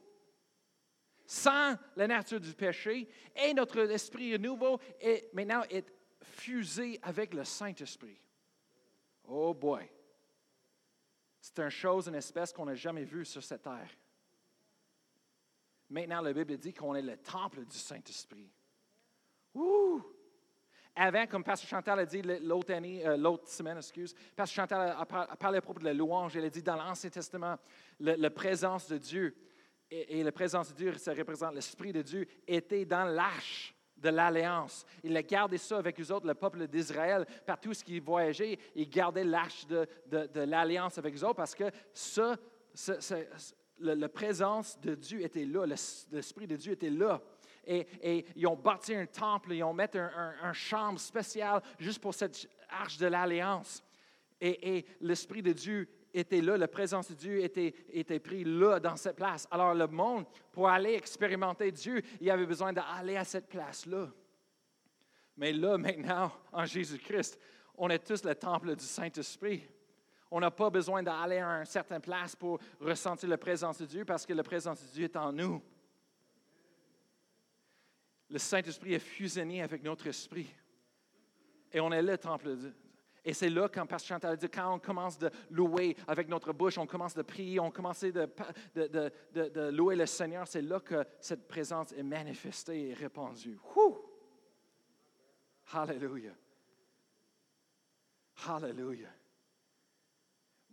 [1.30, 5.88] sans la nature du péché, et notre esprit nouveau est maintenant est
[6.20, 8.20] fusé avec le Saint-Esprit.
[9.28, 9.88] Oh boy!
[11.40, 13.88] C'est une chose, une espèce qu'on n'a jamais vue sur cette terre.
[15.88, 18.50] Maintenant, la Bible dit qu'on est le temple du Saint-Esprit.
[20.96, 25.06] Avant, comme Pasteur Chantal a dit l'autre année, euh, l'autre semaine, excuse, Pasteur Chantal a,
[25.36, 26.36] parlé à propos de la louange.
[26.36, 27.56] Elle a dit dans l'Ancien Testament,
[28.00, 29.36] la présence de Dieu
[29.90, 34.86] et, la présence de Dieu, ça représente l'Esprit de Dieu, était dans l'arche de l'Alliance.
[35.02, 37.26] Il a gardé ça avec eux autres, le peuple d'Israël.
[37.44, 39.86] Partout ce qu'ils voyageaient, ils gardaient l'arche de,
[40.40, 42.36] l'Alliance avec eux autres parce que ça,
[43.78, 47.20] la, présence de Dieu était là, l'Esprit de Dieu était là.
[47.66, 52.14] Et, ils ont bâti un temple, ils ont mis un, un, chambre spéciale juste pour
[52.14, 53.82] cette arche de l'Alliance.
[54.40, 58.80] Et, et l'Esprit de Dieu était là, la présence de Dieu était, était prise là,
[58.80, 59.46] dans cette place.
[59.50, 64.08] Alors le monde, pour aller expérimenter Dieu, il avait besoin d'aller à cette place-là.
[65.36, 67.38] Mais là, maintenant, en Jésus-Christ,
[67.76, 69.62] on est tous le temple du Saint-Esprit.
[70.30, 74.04] On n'a pas besoin d'aller à une certaine place pour ressentir la présence de Dieu
[74.04, 75.62] parce que la présence de Dieu est en nous.
[78.28, 80.54] Le Saint-Esprit est fusionné avec notre esprit.
[81.72, 82.74] Et on est le temple de Dieu.
[83.24, 86.52] Et c'est là, quand Pasteur Chantal a dit, quand on commence de louer avec notre
[86.52, 91.46] bouche, on commence de prier, on commence de, louer le Seigneur, c'est là que cette
[91.46, 93.58] présence est manifestée et répandue.
[95.72, 96.34] Hallelujah.
[98.46, 99.12] Hallelujah.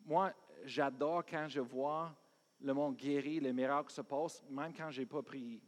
[0.06, 0.34] Moi,
[0.64, 2.16] j'adore quand je vois
[2.62, 5.62] le monde guéri, les miracles se passent, même quand je n'ai pas prié.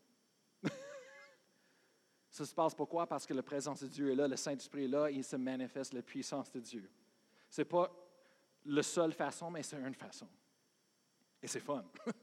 [2.39, 3.05] Ça se passe pourquoi?
[3.05, 5.35] Parce que la présence de Dieu est là, le Saint-Esprit est là, et il se
[5.35, 6.89] manifeste la puissance de Dieu.
[7.49, 7.91] Ce n'est pas
[8.63, 10.25] la seule façon, mais c'est une façon.
[11.43, 11.83] Et c'est fun.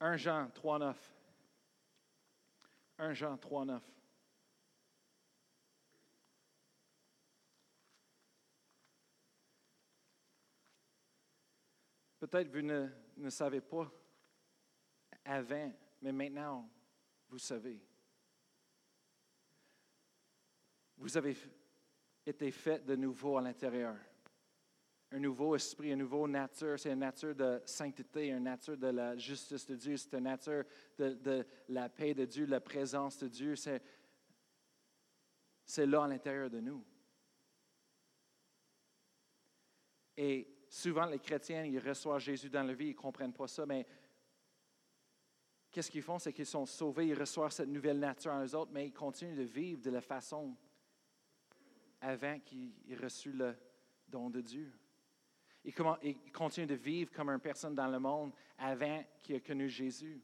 [0.00, 1.14] 1 Jean 3, 9.
[2.98, 3.82] 1 Jean 3, 9.
[12.18, 13.90] Peut-être vous ne, ne savez pas
[15.28, 16.68] avant, mais maintenant,
[17.28, 17.80] vous savez.
[20.96, 21.36] Vous avez
[22.26, 23.96] été fait de nouveau à l'intérieur.
[25.10, 26.78] Un nouveau esprit, une nouvelle nature.
[26.78, 29.96] C'est une nature de sainteté, une nature de la justice de Dieu.
[29.96, 30.64] C'est une nature
[30.98, 33.56] de, la paix de Dieu, la présence de Dieu.
[33.56, 33.82] C'est,
[35.64, 36.84] c'est là à l'intérieur de nous.
[40.16, 43.64] Et souvent, les chrétiens, ils reçoivent Jésus dans la vie, ils ne comprennent pas ça,
[43.64, 43.86] mais
[45.78, 46.18] qu'est-ce qu'ils font?
[46.18, 49.36] C'est qu'ils sont sauvés, ils reçoivent cette nouvelle nature en eux autres, mais ils continuent
[49.36, 50.56] de vivre de la façon
[52.00, 53.56] avant qu'ils aient reçu le
[54.08, 54.72] don de Dieu.
[55.64, 55.72] Ils,
[56.32, 60.20] continuent de vivre comme une personne dans le monde avant qu'il ait connu Jésus.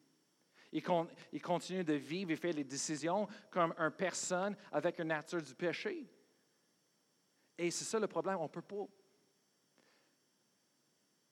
[0.72, 5.54] Ils, continuent de vivre et faire les décisions comme une personne avec une nature du
[5.54, 6.04] péché.
[7.56, 8.88] Et c'est ça le problème, on ne peut pas.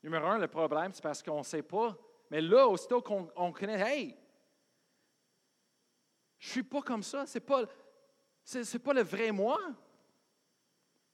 [0.04, 1.98] Numéro un, le problème, c'est parce qu'on ne sait pas
[2.32, 4.16] mais là, aussitôt qu'on connaît, hey,
[6.38, 7.66] je suis pas comme ça, ce n'est pas,
[8.42, 9.60] c'est, pas le vrai moi.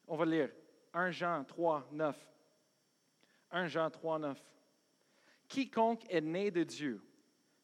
[0.07, 0.52] On va lire
[0.92, 2.16] 1 Jean 3, 9.
[3.50, 4.44] 1 Jean 3, 9.
[5.48, 7.02] Quiconque est né de Dieu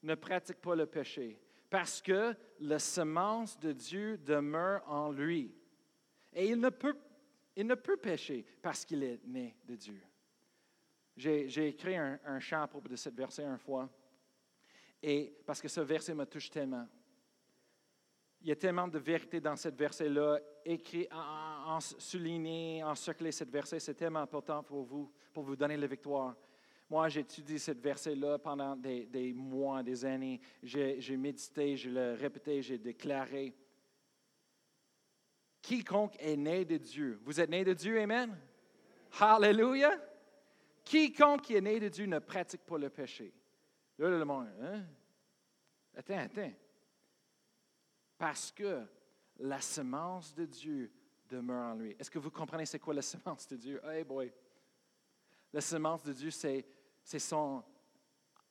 [0.02, 1.40] ne pratique pas le péché,
[1.70, 5.54] parce que la semence de Dieu demeure en lui.
[6.32, 6.98] Et il ne peut,
[7.54, 10.02] il ne peut pécher parce qu'il est né de Dieu.
[11.16, 13.88] J'ai écrit un, chant à propos de cette verset une fois,
[15.02, 16.86] et parce que ce verset me touche tellement.
[18.40, 23.80] Il y a tellement de vérité dans cette verset-là, écrit, en, souligné, encerclé cette verset.
[23.80, 26.34] C'est tellement important pour vous, pour vous donner la victoire.
[26.90, 30.40] Moi, j'ai étudié cette verset-là pendant des, des, mois, des années.
[30.62, 33.54] J'ai médité, je l'ai répété, j'ai déclaré.
[35.62, 37.18] Quiconque est né de Dieu.
[37.22, 38.36] Vous êtes né de Dieu, Amen?
[39.18, 39.98] Hallelujah!
[40.84, 43.32] Quiconque est né de Dieu ne pratique pas le péché.
[43.98, 44.84] Là, le monde, hein?
[45.96, 46.52] Attends, attends.
[48.18, 48.84] Parce que
[49.38, 50.92] la semence de Dieu
[51.28, 51.96] demeure en lui.
[51.98, 53.80] Est-ce que vous comprenez c'est quoi la semence de Dieu?
[53.84, 54.32] Hey boy!
[55.52, 56.66] La semence de Dieu, c'est,
[57.18, 57.62] son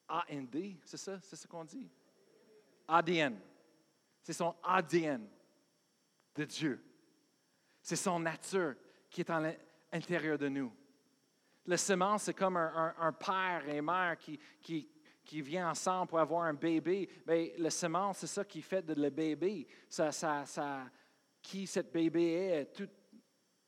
[0.08, 1.20] AND, c'est ça?
[1.20, 1.92] C'est ce qu'on dit?
[2.88, 3.40] ADN.
[4.22, 5.28] C'est son ADN
[6.34, 6.82] de Dieu.
[7.82, 8.76] C'est son nature
[9.10, 9.54] qui est à
[9.92, 10.74] l'intérieur de nous.
[11.66, 14.90] La semence, c'est comme un, père et mère qui, qui,
[15.24, 17.10] qui vient ensemble pour avoir un bébé.
[17.26, 19.68] Mais la semence, c'est ça qui fait de le bébé.
[19.88, 20.86] Ça, ça, ça,
[21.42, 22.90] qui cette bébé est, tout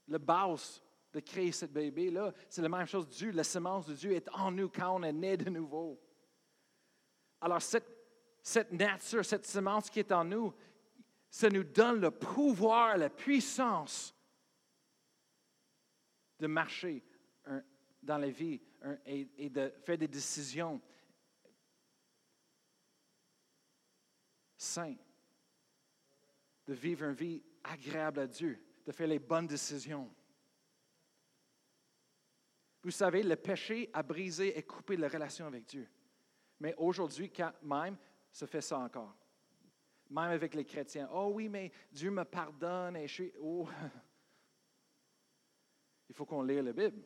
[0.07, 0.81] le base
[1.13, 2.33] de créer ce bébé-là.
[2.49, 3.07] C'est la même chose.
[3.07, 5.97] Dieu, la semence de Dieu est en nous quand on est né de nouveau.
[7.39, 7.87] Alors, cette,
[8.41, 10.53] cette nature, cette semence qui est en nous,
[11.29, 14.13] ça nous donne le pouvoir, la puissance
[16.39, 17.01] de marcher
[18.05, 18.61] dans la vie
[19.05, 20.81] et, de faire des décisions
[24.57, 24.97] saines,
[26.65, 30.13] de vivre une vie agréable à Dieu, de faire les bonnes décisions.
[32.83, 35.89] Vous savez, le péché a brisé et coupé la relation avec Dieu.
[36.59, 37.31] Mais aujourd'hui,
[37.63, 37.97] même,
[38.31, 39.15] se fait ça encore.
[40.09, 41.09] Même avec les chrétiens.
[41.11, 43.33] Oh oui, mais Dieu me pardonne et je suis.
[43.41, 43.67] Oh.
[46.09, 47.01] Il faut qu'on lise la Bible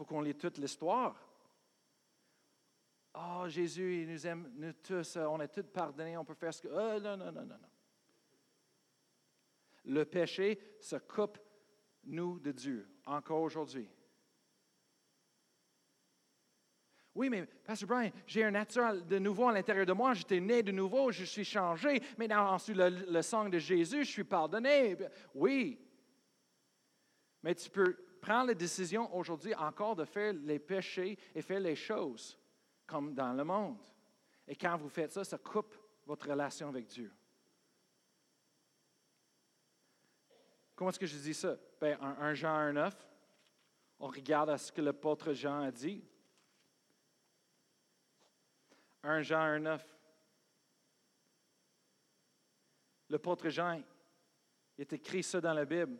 [0.00, 1.14] faut qu'on lit toute l'histoire.
[3.12, 6.54] Oh, Jésus, il nous aime, nous tous, euh, on est tous pardonnés, on peut faire
[6.54, 6.68] ce que.
[6.68, 7.68] Oh, non, non, non, non, non.
[9.84, 11.38] Le péché se coupe
[12.04, 13.90] nous de Dieu, encore aujourd'hui.
[17.14, 20.62] Oui, mais Pasteur Brian, j'ai un naturel de nouveau à l'intérieur de moi, j'étais né
[20.62, 24.96] de nouveau, je suis changé, mais dans le, le sang de Jésus, je suis pardonné.
[25.34, 25.78] Oui.
[27.42, 31.76] Mais tu peux prendre la décision aujourd'hui encore de faire les péchés et faire les
[31.76, 32.38] choses
[32.86, 33.78] comme dans le monde.
[34.46, 35.74] Et quand vous faites ça, ça coupe
[36.06, 37.12] votre relation avec Dieu.
[40.74, 41.56] Comment est-ce que je dis ça?
[41.80, 42.92] Ben, un, Jean 1,9,
[43.98, 46.02] on regarde à ce que l'apôtre Jean a dit.
[49.02, 49.80] 1 Jean 1,9.
[53.10, 53.82] L'apôtre Jean,
[54.78, 55.98] il est écrit ça dans la Bible.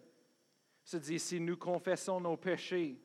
[0.91, 3.01] Se dit, si nous confessons nos péchés,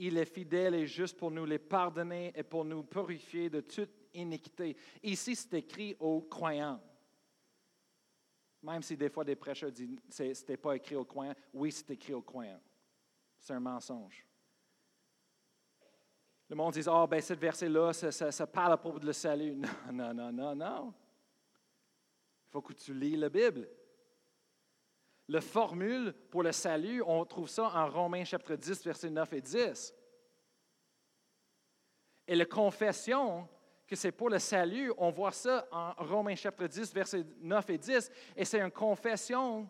[0.00, 4.08] il est fidèle et juste pour nous les pardonner et pour nous purifier de toute
[4.14, 4.76] iniquité.
[5.00, 6.82] Ici, c'est écrit aux croyants.
[8.64, 11.88] Même si des fois des prêcheurs disent ce n'était pas écrit aux croyants, oui, c'est
[11.92, 12.60] écrit aux croyants.
[13.38, 14.26] C'est un mensonge.
[16.48, 19.54] Le monde dit, oh, ben, ce verset-là, ça, parle à propos de le salut.
[19.92, 20.94] Non, non, non, non, non.
[22.48, 23.68] Il faut que tu lis la Bible.
[25.28, 29.40] La formule pour le salut, on trouve ça en Romains chapitre 10, versets 9 et
[29.40, 29.94] 10.
[32.26, 33.48] Et la confession,
[33.86, 34.92] que c'est pour le salut.
[34.96, 38.10] On voit ça en Romains chapitre 10, versets 9 et 10.
[38.36, 39.68] Et c'est une confession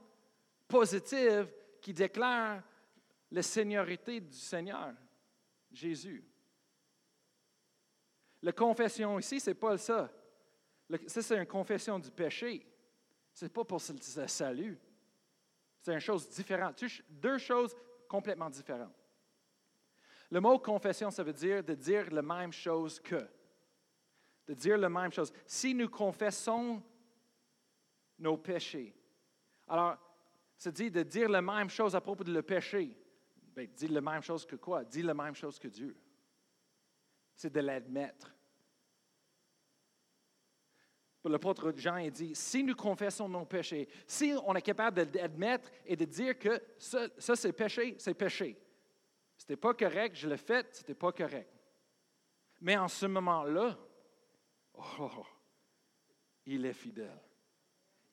[0.68, 2.62] positive qui déclare
[3.30, 4.94] la seigneurie du Seigneur,
[5.72, 6.24] Jésus.
[8.42, 10.10] La confession ici, ce n'est pas ça.
[11.06, 12.66] Ça, c'est une confession du péché.
[13.32, 14.78] Ce n'est pas pour le salut.
[15.84, 16.82] C'est une chose différente.
[17.10, 17.76] Deux choses
[18.08, 18.96] complètement différentes.
[20.30, 23.28] Le mot confession, ça veut dire de dire la même chose que
[24.46, 25.30] de dire la même chose.
[25.46, 26.82] Si nous confessons
[28.18, 28.96] nos péchés,
[29.68, 29.98] alors,
[30.56, 32.96] ça dit de dire la même chose à propos de le péché.
[33.54, 34.84] Bien, dire la même chose que quoi?
[34.84, 35.94] Dire la même chose que Dieu.
[37.34, 38.34] C'est de l'admettre.
[41.24, 45.96] L'apôtre Jean il dit, si nous confessons nos péchés, si on est capable d'admettre et
[45.96, 48.58] de dire que ça, c'est péché, c'est péché.
[49.36, 51.50] C'était pas correct, je l'ai fait, c'était pas correct.
[52.60, 53.76] Mais en ce moment-là,
[54.76, 55.26] Oh,
[56.46, 57.20] il est fidèle.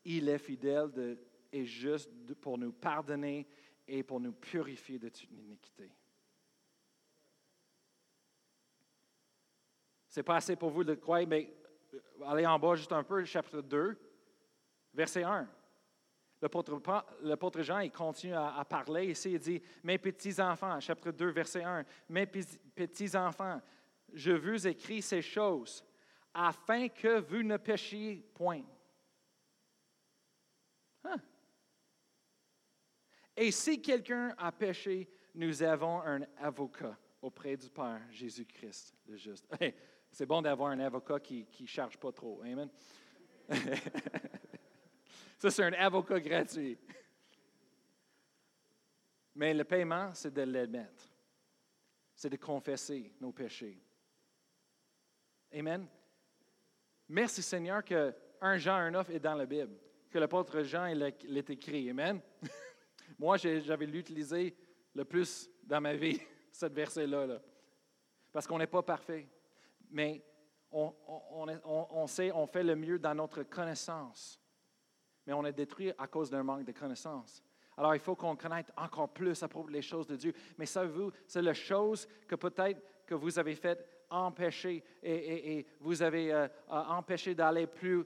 [0.06, 1.18] Il est fidèle
[1.52, 3.48] et juste pour nous pardonner
[3.88, 5.92] et pour nous purifier de toute iniquité.
[10.08, 11.54] C'est pas assez pour vous de croire, mais
[11.94, 13.98] euh, allez en bas juste un peu, chapitre 2,
[14.94, 15.48] verset 1.
[16.42, 21.64] L'apôtre Jean, il continue à, à, parler ici, il dit, Mes petits-enfants, chapitre 2, verset
[21.64, 23.62] 1, Mes petits-enfants,
[24.12, 25.86] je vous écris ces choses
[26.34, 28.64] afin que vous ne péchiez point.
[31.04, 31.18] Hein?
[33.36, 39.48] Et si quelqu'un a péché, nous avons un avocat auprès du Père, Jésus-Christ, le juste.
[40.12, 42.42] c'est bon d'avoir un avocat qui ne charge pas trop.
[42.44, 42.70] Amen?
[45.38, 46.78] Ça, c'est un avocat gratuit.
[49.36, 51.10] Mais le paiement, c'est de l'admettre.
[52.14, 53.82] C'est de confesser nos péchés.
[55.54, 55.88] Amen?
[57.10, 59.76] Merci Seigneur que 1 Jean 1,9 est dans la Bible,
[60.10, 61.90] que l'apôtre Jean l'ait écrit.
[61.90, 62.22] Amen?
[63.20, 64.56] Moi, j'avais l'utilisé
[64.94, 67.42] le plus dans ma vie, cette verset-là.
[68.32, 69.28] parce qu'on n'est pas parfait.
[69.92, 70.24] Mais
[70.72, 70.94] on,
[71.66, 74.40] on, sait, on fait le mieux dans notre connaissance.
[75.26, 77.44] Mais on est détruit à cause d'un manque de connaissance.
[77.78, 80.34] Alors, il faut qu'on connaisse encore plus à propos des choses de Dieu.
[80.58, 86.34] Mais savez-vous, c'est la chose que peut-être que vous avez faite empêché et, vous avez
[86.34, 88.06] euh, empêché d'aller plus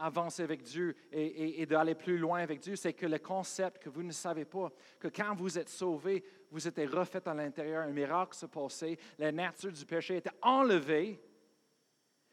[0.00, 4.02] avancer avec Dieu et, d'aller plus loin avec Dieu, c'est que le concept que vous
[4.02, 8.36] ne savez pas, que quand vous êtes sauvé, vous êtes refait à l'intérieur, un miracle
[8.36, 11.20] se passait, la nature du péché était enlevée,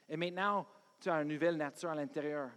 [0.09, 0.65] et maintenant,
[0.99, 2.49] tu as une nouvelle nature à l'intérieur,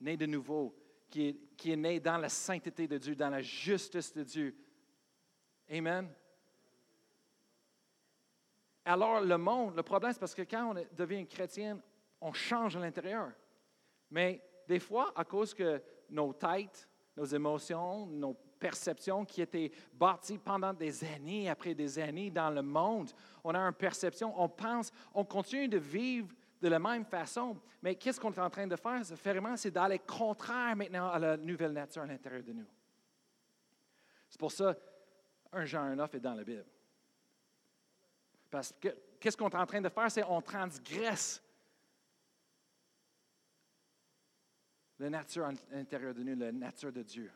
[0.00, 0.76] née de nouveau,
[1.08, 4.56] qui est, qui est née dans la sainteté de Dieu, dans la justice de Dieu.
[5.70, 6.08] Amen.
[8.84, 11.80] Alors, le monde, le problème, c'est parce que quand on devient chrétien,
[12.20, 13.30] on change à l'intérieur.
[14.12, 20.38] Mais des fois, à cause que nos têtes, nos émotions, nos perceptions qui étaient bâties
[20.38, 23.10] pendant des années après des années dans le monde,
[23.42, 26.28] on a une perception, on pense, on continue de vivre
[26.60, 27.58] de la même façon.
[27.82, 29.02] Mais qu'est-ce qu'on est en train de faire?
[29.02, 32.66] Vraiment, c'est d'aller contraire maintenant à la nouvelle nature à l'intérieur de nous.
[34.28, 34.76] C'est pour ça,
[35.52, 36.64] un Jean 9 est dans la Bible.
[38.50, 38.88] Parce que
[39.18, 40.10] qu'est-ce qu'on est en train de faire?
[40.10, 41.42] C'est on transgresse
[44.98, 47.30] la nature à l'intérieur de nous, la nature de Dieu.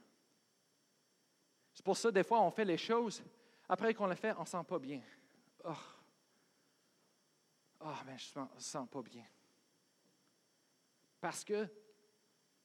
[1.72, 3.22] C'est pour ça, des fois, on fait les choses,
[3.68, 5.02] après qu'on les fait, on ne se sent pas bien.
[5.64, 5.72] Oh,
[7.80, 9.24] oh mais je ne sens pas bien.
[11.20, 11.68] Parce que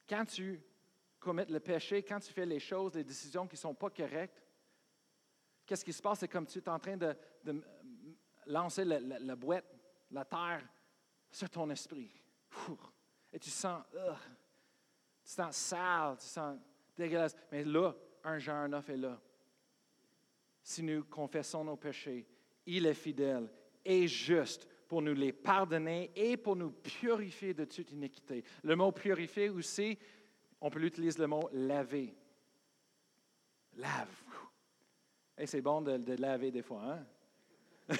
[0.08, 0.62] quand tu
[1.20, 4.42] commets le péché, quand tu fais les choses, les décisions qui ne sont pas correctes,
[5.66, 6.20] qu'est-ce qui se passe?
[6.20, 7.16] C'est comme tu es en train de,
[8.46, 9.66] lancer la, boîte,
[10.12, 10.68] la terre,
[11.32, 12.12] sur ton esprit.
[13.34, 13.84] Et tu sens,
[15.32, 16.60] tu sens sale, tu sens
[16.98, 17.36] dégueulasse.
[17.52, 19.18] Mais là, un genre neuf est là.
[20.62, 22.28] Si nous confessons nos péchés,
[22.66, 23.50] il est fidèle
[23.84, 28.44] et juste pour nous les pardonner et pour nous purifier de toute iniquité.
[28.62, 29.98] Le mot purifier aussi,
[30.60, 32.14] on peut utiliser le mot laver.
[33.78, 34.10] Lave.
[35.38, 37.06] Et c'est bon de, de, laver des fois, hein?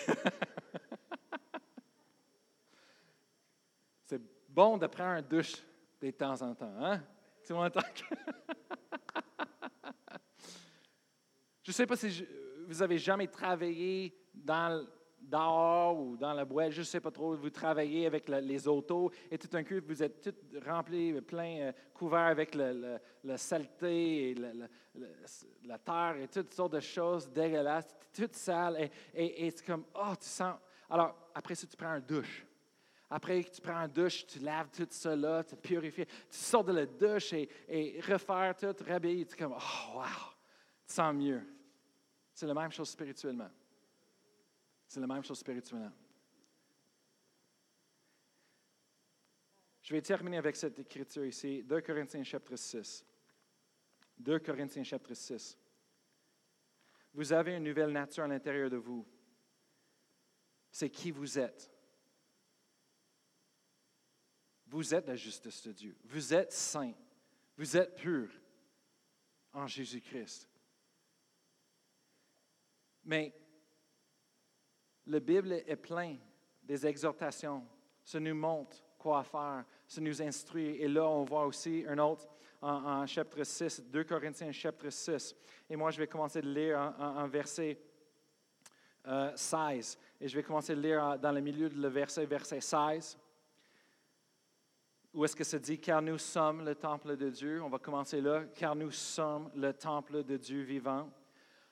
[4.04, 5.64] c'est bon de prendre un douche
[6.02, 7.02] de temps en temps, hein?
[7.46, 7.82] Tu m'entends?
[11.64, 12.26] je ne sais pas si
[12.68, 14.86] vous avez jamais travaillé dans
[15.22, 19.12] dehors ou dans la boîte, je ne sais pas trop, vous travaillez avec les autos
[19.30, 20.34] et tout un coup, vous êtes tout
[20.66, 23.00] rempli, plein, euh, couvert avec le,
[23.38, 24.36] saleté et
[25.64, 28.90] la terre et toutes sortes de choses dégueulasses, toute sale.
[29.14, 30.56] Et, et, c'est comme, oh, tu sens.
[30.90, 32.46] Alors, après ça, tu prends un douche.
[33.14, 36.06] Après que tu prends un douche, tu laves tout cela, tu purifies.
[36.06, 39.26] Tu sors de la douche et, et refaire tout, rhabiller.
[39.26, 40.06] Tu es comme, oh, wow,
[40.88, 41.44] tu sens mieux.
[42.34, 43.50] C'est la même chose spirituellement.
[44.88, 45.92] C'est la même chose spirituellement.
[49.82, 53.06] Je vais terminer avec cette écriture ici, 2 Corinthiens chapitre 6.
[54.20, 55.58] 2 Corinthiens chapitre 6.
[57.14, 59.06] Vous avez une nouvelle nature à l'intérieur de vous.
[60.72, 61.71] C'est qui vous êtes.
[64.72, 65.98] Vous êtes la justice de Dieu.
[66.06, 66.94] Vous êtes saint.
[67.58, 68.30] Vous êtes pur
[69.52, 70.50] en Jésus-Christ.
[73.04, 73.34] Mais
[75.08, 76.20] la Bible est pleine
[76.64, 77.68] des exhortations.
[78.02, 80.78] Ça nous montre quoi faire, ça nous instruit.
[80.78, 82.30] Et là, on voit aussi un autre
[82.62, 85.36] en, chapitre 6, 2 Corinthiens chapitre 6.
[85.70, 87.78] Et moi, je vais commencer de lire en, verset
[89.04, 89.06] 16.
[89.06, 93.18] Euh, Et je vais commencer de lire dans le milieu de le verset, verset 16.
[95.14, 97.62] Où est-ce que ça dit, car nous sommes le temple de Dieu?
[97.62, 101.10] On va commencer là, car nous sommes le temple de Dieu vivant.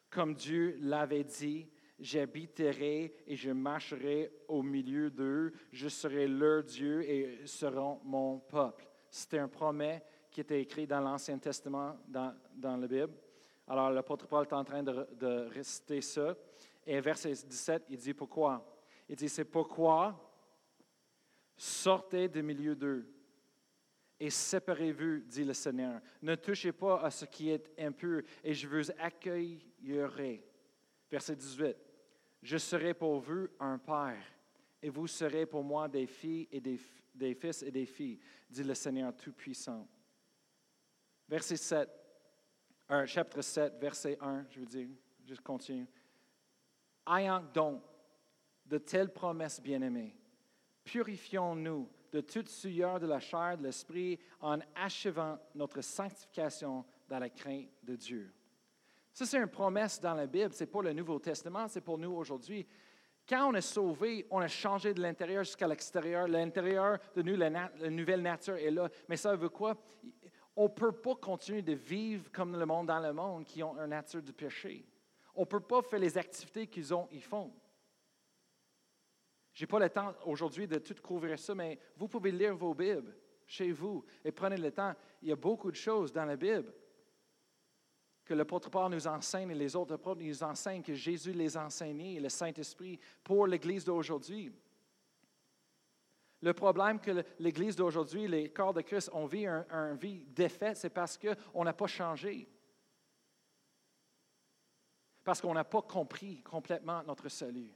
[0.09, 1.69] Comme Dieu l'avait dit,
[1.99, 8.39] j'habiterai et je marcherai au milieu d'eux, je serai leur Dieu et ils seront mon
[8.39, 8.85] peuple.
[9.09, 13.13] C'était un promet qui était écrit dans l'Ancien Testament, dans, dans la Bible.
[13.67, 16.35] Alors l'apôtre Paul est en train de, de réciter ça.
[16.85, 18.65] Et verset 17, il dit pourquoi?
[19.07, 20.25] Il dit, c'est pourquoi
[21.55, 23.07] sortez du milieu d'eux
[24.19, 26.01] et séparez-vous, dit le Seigneur.
[26.21, 30.43] Ne touchez pas à ce qui est impur et je vous accueillerai.
[31.09, 31.77] Verset 18.
[32.41, 34.23] Je serai pour vous un père,
[34.81, 36.77] et vous serez pour moi des filles et des,
[37.35, 39.87] fils et des filles, dit le Seigneur Tout-Puissant.
[41.27, 41.89] Verset 7,
[43.05, 44.87] chapitre 7, verset 1, je veux dire,
[45.25, 45.87] je continue.
[47.07, 47.83] Ayant donc
[48.65, 50.15] de telles promesses bien-aimées,
[50.83, 57.29] purifions-nous de toute souillure de la chair, de l'esprit, en achevant notre sanctification dans la
[57.29, 58.33] crainte de Dieu.
[59.13, 60.53] Ça, c'est une promesse dans la Bible.
[60.53, 62.65] Ce n'est pas le Nouveau Testament, c'est pour nous aujourd'hui.
[63.27, 66.27] Quand on est sauvé, on a changé de l'intérieur jusqu'à l'extérieur.
[66.27, 68.89] L'intérieur de nous, la, nouvelle nature est là.
[69.07, 69.75] Mais ça veut quoi?
[70.55, 73.77] On ne peut pas continuer de vivre comme le monde dans le monde qui ont
[73.77, 74.83] une nature de péché.
[75.35, 77.51] On ne peut pas faire les activités qu'ils ont, ils font.
[79.59, 82.73] Je n'ai pas le temps aujourd'hui de tout couvrir ça, mais vous pouvez lire vos
[82.73, 83.13] Bibles
[83.45, 84.95] chez vous et prenez le temps.
[85.21, 86.73] Il y a beaucoup de choses dans la Bible
[88.23, 91.65] que l'apôtre Paul nous enseigne et les autres apôtres nous enseignent, que Jésus les a
[91.65, 94.49] enseignés et le Saint-Esprit pour l'Église d'aujourd'hui.
[96.41, 100.89] Le problème que l'Église d'aujourd'hui, les corps de Christ, ont vu un, vie défaite, c'est
[100.89, 102.47] parce qu'on n'a pas changé.
[105.21, 107.73] Parce qu'on n'a pas compris complètement notre salut.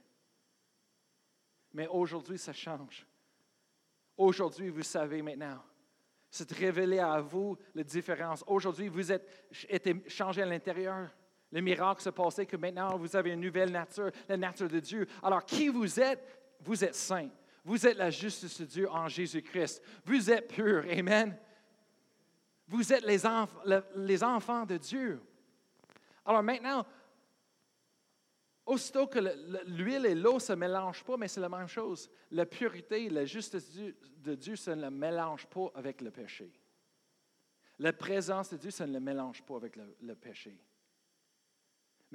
[1.74, 3.06] Mais aujourd'hui, ça change.
[4.16, 5.60] Aujourd'hui, vous savez maintenant
[6.34, 8.42] c'est de révéler à vous la différence.
[8.48, 11.08] Aujourd'hui, vous êtes été changé à l'intérieur.
[11.52, 15.06] Le miracle se passait que maintenant, vous avez une nouvelle nature, la nature de Dieu.
[15.22, 16.26] Alors, qui vous êtes?
[16.60, 17.28] Vous êtes saint.
[17.64, 19.80] Vous êtes la justice de Dieu en Jésus-Christ.
[20.04, 20.84] Vous êtes pur.
[20.90, 21.38] Amen.
[22.66, 23.18] Vous êtes les,
[23.94, 25.22] les enfants de Dieu.
[26.26, 26.84] Alors maintenant,
[28.66, 29.18] Aussitôt que
[29.66, 32.10] l'huile et l'eau ne se mélangent pas, mais c'est la même chose.
[32.30, 36.50] La pureté, la justice de Dieu, se ne mélange pas avec le péché.
[37.78, 40.58] La présence de Dieu, ça ne le mélange pas avec le, le péché.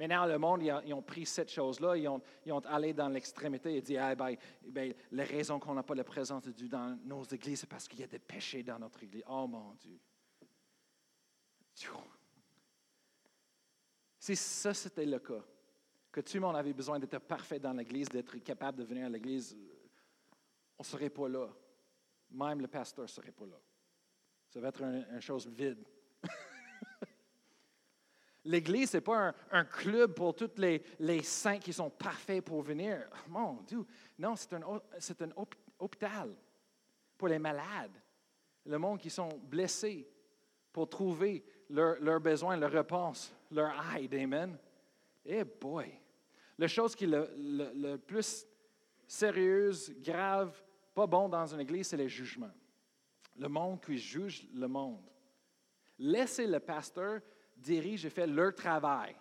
[0.00, 3.82] Maintenant, le monde, ils, ont pris cette chose-là, ils ont, ils allé dans l'extrémité et
[3.82, 7.22] dit ah, ben, ben, la raison qu'on n'a pas la présence de Dieu dans nos
[7.24, 9.22] églises, c'est parce qu'il y a des péchés dans notre église.
[9.28, 10.00] Oh mon Dieu.
[14.18, 15.44] Si ça, c'était le cas,
[16.10, 19.08] que tout le monde avait besoin d'être parfait dans l'église, d'être capable de venir à
[19.08, 19.56] l'église,
[20.78, 21.48] on ne serait pas là.
[22.30, 23.60] Même le pasteur ne serait pas là.
[24.48, 25.84] Ça va être un- une chose vide.
[28.44, 33.08] L'Église, ce n'est pas un, club pour tous les, saints qui sont parfaits pour venir.
[33.28, 33.84] Mon Dieu,
[34.18, 35.30] non, c'est un,
[35.78, 36.34] hôpital
[37.16, 37.96] pour les malades,
[38.64, 40.08] le monde qui sont blessés
[40.72, 44.14] pour trouver leurs leurs besoins, leurs réponses, leur aide.
[44.14, 44.58] Amen.
[45.24, 45.99] Eh boy!
[46.60, 48.46] La chose qui est le, le- le plus
[49.06, 50.62] sérieuse, grave,
[50.94, 52.50] pas bon dans une église, c'est le jugement.
[53.36, 55.02] Le monde qui juge le monde.
[55.98, 57.20] Laissez le pasteur
[57.56, 59.16] dirige et fait leur travail.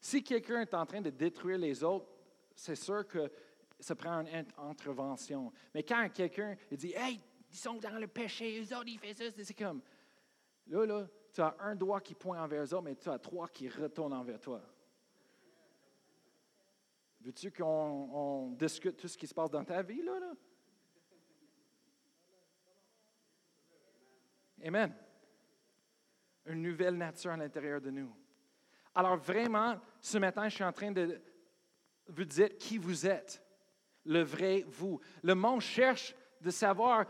[0.00, 2.06] Si quelqu'un est en train de détruire les autres,
[2.54, 3.30] c'est sûr que
[3.80, 5.52] ça prend une in- intervention.
[5.74, 9.24] Mais quand quelqu'un dit Hey, ils sont dans le péché, eux autres, ils font ça,
[9.42, 9.82] c'est comme.
[10.68, 13.48] Là, là, tu as un doigt qui pointe envers eux autres, mais tu as trois
[13.48, 14.62] qui retournent envers toi.
[17.24, 17.64] Veux-tu qu'on
[18.12, 20.20] on discute tout ce qui se passe dans ta vie, là?
[20.20, 20.32] là?
[24.62, 24.94] Amen.
[26.44, 28.14] Une nouvelle nature à l'intérieur de nous.
[28.94, 31.18] Alors vraiment, ce matin, je suis en train de
[32.08, 33.42] vous dire qui vous êtes,
[34.04, 35.00] le vrai vous.
[35.22, 37.06] Le monde cherche de savoir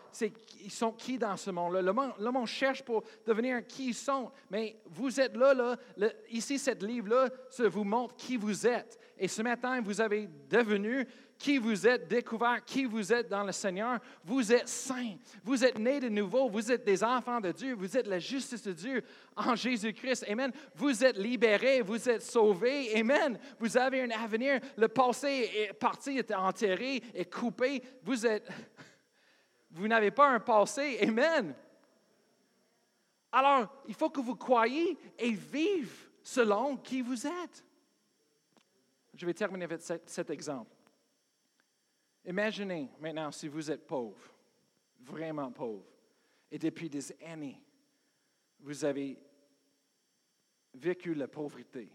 [0.63, 1.83] ils sont qui dans ce monde-là.
[1.83, 4.31] Le monde, le monde cherche pour devenir qui ils sont.
[4.49, 8.97] Mais vous êtes là, là ici, cette livre-là, ça vous montre qui vous êtes.
[9.17, 11.07] Et ce matin, vous avez devenu
[11.39, 13.99] qui vous êtes, découvert qui vous êtes dans le Seigneur.
[14.25, 15.17] Vous êtes saints.
[15.43, 16.49] Vous êtes nés de nouveau.
[16.49, 17.75] Vous êtes des enfants de Dieu.
[17.75, 19.05] Vous êtes la justice de Dieu
[19.37, 20.25] en Jésus-Christ.
[20.29, 20.53] Amen.
[20.75, 21.83] Vous êtes libérés.
[21.83, 22.97] Vous êtes sauvés.
[22.99, 23.39] Amen.
[23.59, 24.61] Vous avez un avenir.
[24.77, 27.83] Le passé est parti, est enterré, est coupé.
[28.03, 28.49] Vous êtes.
[29.71, 30.99] Vous n'avez pas un passé.
[31.03, 31.55] Amen.
[33.31, 35.89] Alors, il faut que vous croyiez et vivez
[36.23, 37.65] selon qui vous êtes.
[39.17, 40.75] Je vais terminer avec cet, exemple.
[42.25, 44.35] Imaginez maintenant si vous êtes pauvre,
[45.01, 45.87] vraiment pauvre,
[46.51, 47.61] et depuis des années,
[48.61, 49.19] vous avez
[50.75, 51.91] vécu la pauvreté.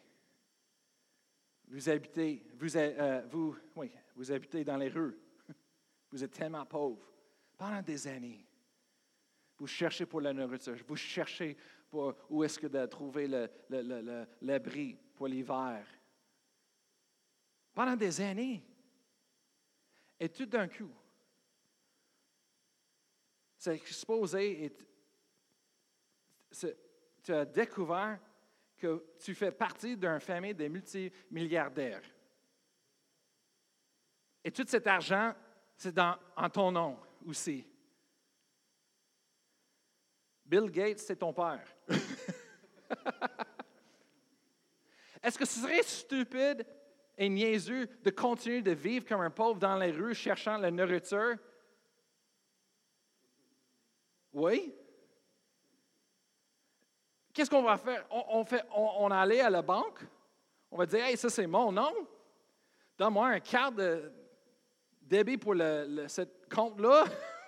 [1.67, 5.17] Vous habitez, vous, euh, vous, oui, vous habitez dans les rues.
[6.11, 7.05] Vous êtes tellement pauvre
[7.55, 8.43] pendant des années.
[9.55, 10.75] Vous cherchez pour la nourriture.
[10.87, 11.55] Vous cherchez
[11.87, 13.27] pour où est-ce que de trouver
[14.41, 15.85] l'abri pour l'hiver.
[17.79, 18.61] Pendant des années.
[20.19, 20.91] Et tout d'un coup,
[23.57, 24.75] c'est exposé et
[27.23, 28.19] tu as découvert
[28.75, 32.03] que tu fais partie d'une famille de multimilliardaires.
[34.43, 35.33] Et tout cet argent,
[35.77, 37.65] c'est en ton nom aussi.
[40.43, 41.65] Bill Gates, c'est ton père.
[45.23, 46.67] Est-ce que ce serait stupide
[47.19, 51.35] et niaiseux de continuer de vivre comme un pauvre dans les rues cherchant la nourriture?
[54.31, 54.73] Oui?
[57.33, 58.05] Qu'est-ce qu'on va faire?
[58.09, 59.99] On, on fait, on, à la banque,
[60.71, 61.93] on va dire, hey, ça c'est mon nom.
[62.97, 64.11] Donne-moi un carte de
[65.01, 67.03] débit pour le, ce compte-là.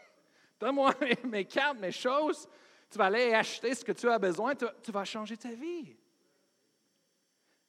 [0.59, 0.93] Donne-moi
[1.23, 2.47] mes, cartes, mes choses.
[2.89, 4.53] Tu vas aller acheter ce que tu as besoin.
[4.55, 5.95] Tu vas changer ta vie.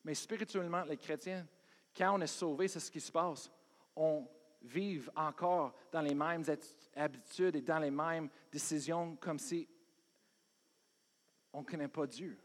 [0.02, 1.46] Mais spirituellement, les chrétiens,
[1.96, 3.50] quand on est sauvé, c'est ce qui se passe.
[3.94, 4.26] On
[4.62, 6.44] vit encore dans les mêmes
[6.96, 9.68] habitudes et dans les mêmes décisions comme si
[11.52, 12.38] on ne connaît pas Dieu.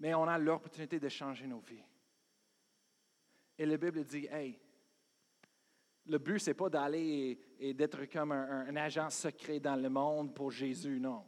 [0.00, 1.84] Mais on a l'opportunité de changer nos vies.
[3.58, 4.58] Et la Bible dit, hey,
[6.06, 10.34] le but, ce n'est pas d'aller et, d'être comme un agent secret dans le monde
[10.34, 11.24] pour Jésus, non.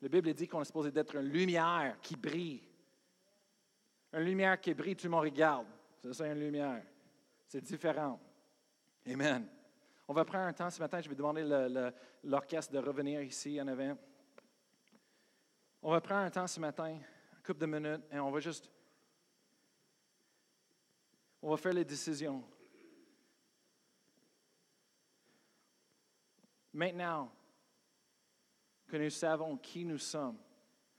[0.00, 2.67] La Bible dit qu'on est supposé d'être une lumière qui brille.
[4.12, 5.66] Une lumière qui brille, tout le monde regarde.
[6.02, 6.82] Ça, c'est une lumière.
[7.46, 8.18] C'est différent.
[9.06, 9.46] Amen.
[10.06, 11.00] On va prendre un temps ce matin.
[11.00, 11.44] Je vais demander
[12.24, 13.96] l'orchestre de revenir ici en avant.
[15.82, 17.02] On va prendre un temps ce matin, une
[17.44, 18.70] couple de minutes, et on va juste.
[21.40, 22.42] On va faire les décisions.
[26.72, 27.30] Maintenant
[28.86, 30.38] que nous savons qui nous sommes,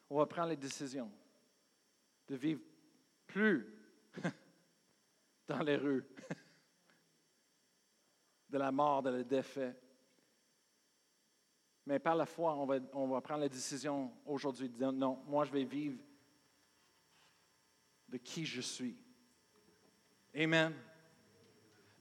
[0.10, 1.12] on va prendre les décisions
[2.28, 2.62] de vivre
[3.30, 3.66] plus
[5.48, 6.06] dans les rues
[8.50, 9.80] de la mort, de la défaite.
[11.86, 12.66] Mais par la foi, on
[13.08, 16.00] va, prendre la décision aujourd'hui de dire non, moi je vais vivre
[18.08, 18.98] de qui je suis.
[20.36, 20.74] Amen.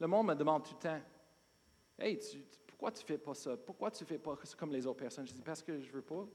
[0.00, 1.02] Le monde me demande tout le temps,
[1.98, 2.20] Hey,
[2.66, 3.56] pourquoi tu ne fais pas ça?
[3.56, 5.26] Pourquoi tu ne fais pas comme les autres personnes?
[5.26, 6.26] Je dis, parce que je ne veux pas.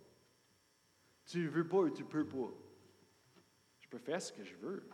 [1.26, 2.52] Tu ne veux pas ou tu ne peux pas?
[3.94, 4.90] Je peux faire ce que je veux.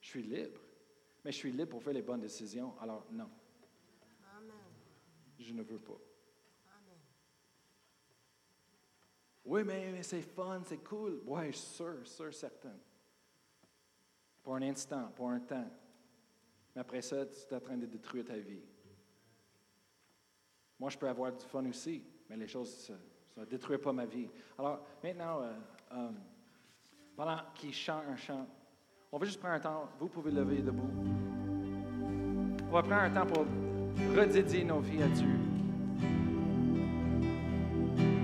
[0.00, 0.60] Je suis libre.
[1.24, 2.72] Mais je suis libre pour faire les bonnes décisions.
[2.80, 3.28] Alors, non.
[4.36, 4.54] Amen.
[5.40, 5.98] Je ne veux pas.
[6.68, 7.00] Amen.
[9.44, 11.20] Oui, mais, c'est fun, c'est cool.
[11.26, 12.76] Oui, sûr, sûr, certain.
[14.40, 15.68] Pour un instant, pour un temps.
[16.76, 18.62] Mais après ça, tu es en train de détruire ta vie.
[20.78, 22.94] Moi, je peux avoir du fun aussi, mais les choses, ça
[23.36, 24.30] ne détruit pas ma vie.
[24.56, 25.58] Alors, maintenant, euh,
[25.90, 26.10] euh,
[27.16, 28.46] pendant qu'il chante un chant,
[29.12, 30.90] on va juste prendre un temps, vous pouvez lever debout.
[32.68, 33.46] On va prendre un temps pour
[34.16, 35.38] redédier nos vies à Dieu.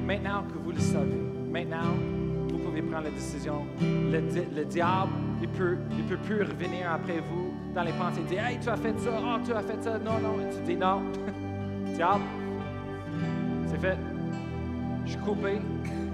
[0.04, 1.94] Maintenant que vous le savez, maintenant,
[2.48, 3.64] vous pouvez prendre la décision.
[3.80, 8.22] Le, diable, il ne peut, il peut plus revenir après vous dans les pensées.
[8.22, 10.36] Il dit, hey, tu as fait ça, oh, tu as fait ça, non, non.
[10.50, 11.02] Tu dis non.
[11.94, 12.24] diable,
[13.68, 13.98] c'est fait.
[15.04, 15.60] Je suis coupé,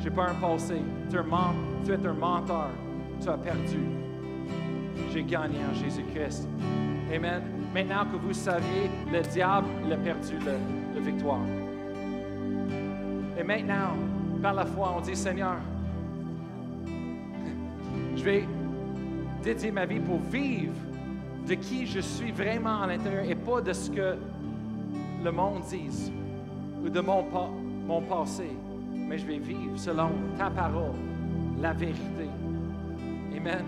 [0.06, 0.76] je n'ai pas un passé.
[1.10, 2.70] Tu es un, menteur,
[3.20, 3.80] tu as perdu.
[5.12, 6.48] J'ai gagné en Jésus-Christ.
[7.12, 7.42] Amen.
[7.74, 10.34] Maintenant que vous saviez, le diable il a perdu
[10.94, 11.40] la victoire.
[13.36, 13.96] Et maintenant,
[14.40, 15.56] par la foi, on dit Seigneur,
[18.14, 18.44] je vais
[19.42, 20.72] dédier ma vie pour vivre
[21.48, 24.16] de qui je suis vraiment à l'intérieur et pas de ce que
[25.24, 26.12] le monde dit
[26.84, 27.24] ou de mon,
[27.86, 28.50] mon passé,
[29.06, 30.94] mais je vais vivre selon ta parole,
[31.60, 32.28] la vérité.
[33.36, 33.64] Amen.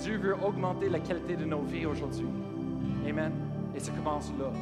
[0.00, 2.28] Dieu veut augmenter la qualité de nos vies aujourd'hui.
[3.08, 3.32] Amen.
[3.74, 4.52] Et ça commence là.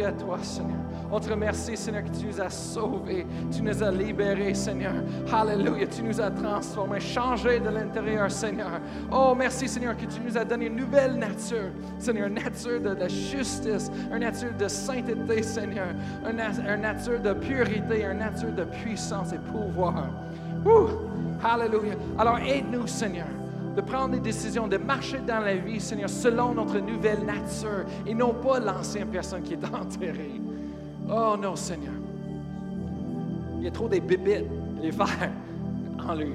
[0.00, 0.78] À toi, Seigneur.
[1.10, 4.94] On te remercie, Seigneur, que tu nous as sauvés, tu nous as libérés, Seigneur.
[5.30, 8.80] Alléluia, tu nous as transformés, changés de l'intérieur, Seigneur.
[9.12, 13.08] Oh, merci, Seigneur, que tu nous as donné une nouvelle nature, Seigneur, une nature de
[13.08, 15.88] justice, une nature de sainteté, Seigneur,
[16.28, 20.08] une, nature de purité, une nature de puissance et pouvoir.
[20.64, 20.88] Ouh,
[21.44, 21.94] Alléluia.
[22.18, 23.26] Alors, aide-nous, Seigneur
[23.74, 28.14] de prendre des décisions, de marcher dans la vie, Seigneur, selon notre nouvelle nature et
[28.14, 30.40] non pas l'ancienne personne qui est enterrée.
[31.08, 31.94] Oh non, Seigneur.
[33.58, 34.46] Il y a trop des bébites,
[34.80, 35.30] les vers
[36.08, 36.34] en lui.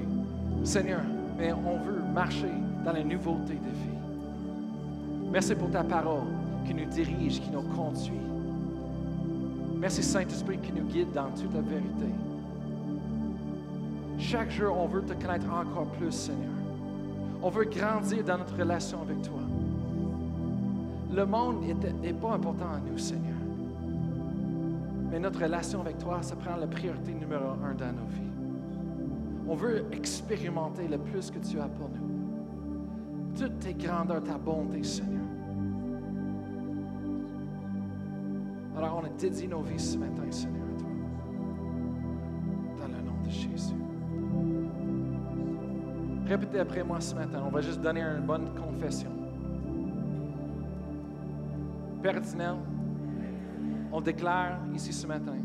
[0.64, 1.00] Seigneur,
[1.38, 2.50] mais on veut marcher
[2.84, 3.98] dans la nouveauté de vie.
[5.30, 6.26] Merci pour ta parole
[6.66, 8.12] qui nous dirige, qui nous conduit.
[9.76, 12.06] Merci Saint-Esprit qui nous guide dans toute la vérité.
[14.18, 16.57] Chaque jour, on veut te connaître encore plus, Seigneur.
[17.42, 19.40] On veut grandir dans notre relation avec toi.
[21.14, 21.62] Le monde
[22.02, 23.36] n'est pas important à nous, Seigneur.
[25.10, 28.28] Mais notre relation avec toi, ça prend la priorité numéro un dans nos vies.
[29.48, 33.34] On veut expérimenter le plus que tu as pour nous.
[33.38, 35.22] Toutes tes grandeurs, ta bonté, Seigneur.
[38.76, 40.87] Alors, on a dédié nos vies ce matin, Seigneur, à toi.
[46.28, 47.42] Répétez après moi ce matin.
[47.46, 49.10] On va juste donner une bonne confession.
[52.02, 52.20] Père
[53.90, 55.36] on déclare ici ce matin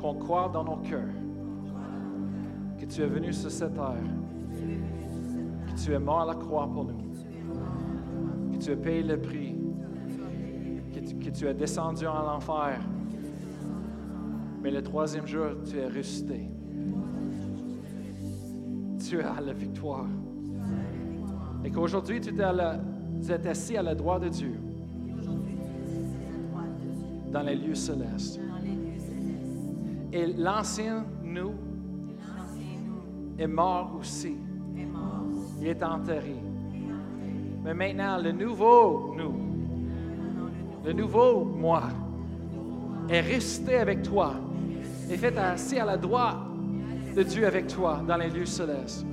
[0.00, 1.02] qu'on croit dans nos cœurs
[2.78, 3.94] que tu es venu sur cette terre,
[5.66, 9.56] que tu es mort à la croix pour nous, que tu as payé le prix,
[10.94, 12.80] que tu, que tu es descendu en l'enfer,
[14.62, 16.48] mais le troisième jour, tu es ressuscité.
[19.08, 20.04] Tu as la victoire.
[21.64, 24.54] Et qu'aujourd'hui, tu, es assis à la droite de Dieu
[27.32, 28.38] dans les lieux célestes.
[30.12, 31.54] Et l'ancien nous
[33.38, 34.36] est mort aussi.
[35.58, 36.36] Il est enterré.
[37.64, 39.34] Mais maintenant, le nouveau nous,
[40.84, 41.84] le nouveau moi,
[43.08, 44.34] est resté avec toi,
[45.10, 46.47] est fait assis à la droite
[47.18, 49.04] de Dieu avec toi dans les lieux célestes.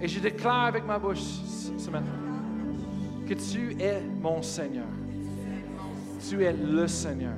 [0.00, 2.12] Et je déclare avec ma bouche ce matin
[3.26, 4.86] que tu es mon Seigneur.
[6.28, 7.36] Tu es le Seigneur.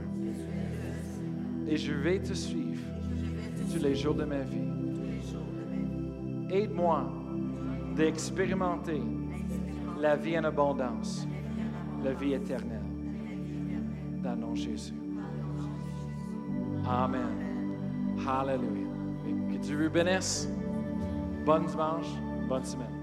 [1.67, 2.83] Et je vais te suivre
[3.73, 4.69] tous les jours de ma vie.
[6.51, 7.11] Aide-moi
[7.97, 9.01] d'expérimenter
[9.99, 11.27] la vie en abondance,
[12.05, 12.83] la vie éternelle.
[14.23, 14.95] Dans le nom de Jésus.
[16.87, 17.47] Amen.
[18.27, 18.86] Hallelujah.
[19.57, 20.49] Que Dieu vous bénisse.
[21.47, 22.09] Bonne dimanche,
[22.47, 22.96] bonne semaine.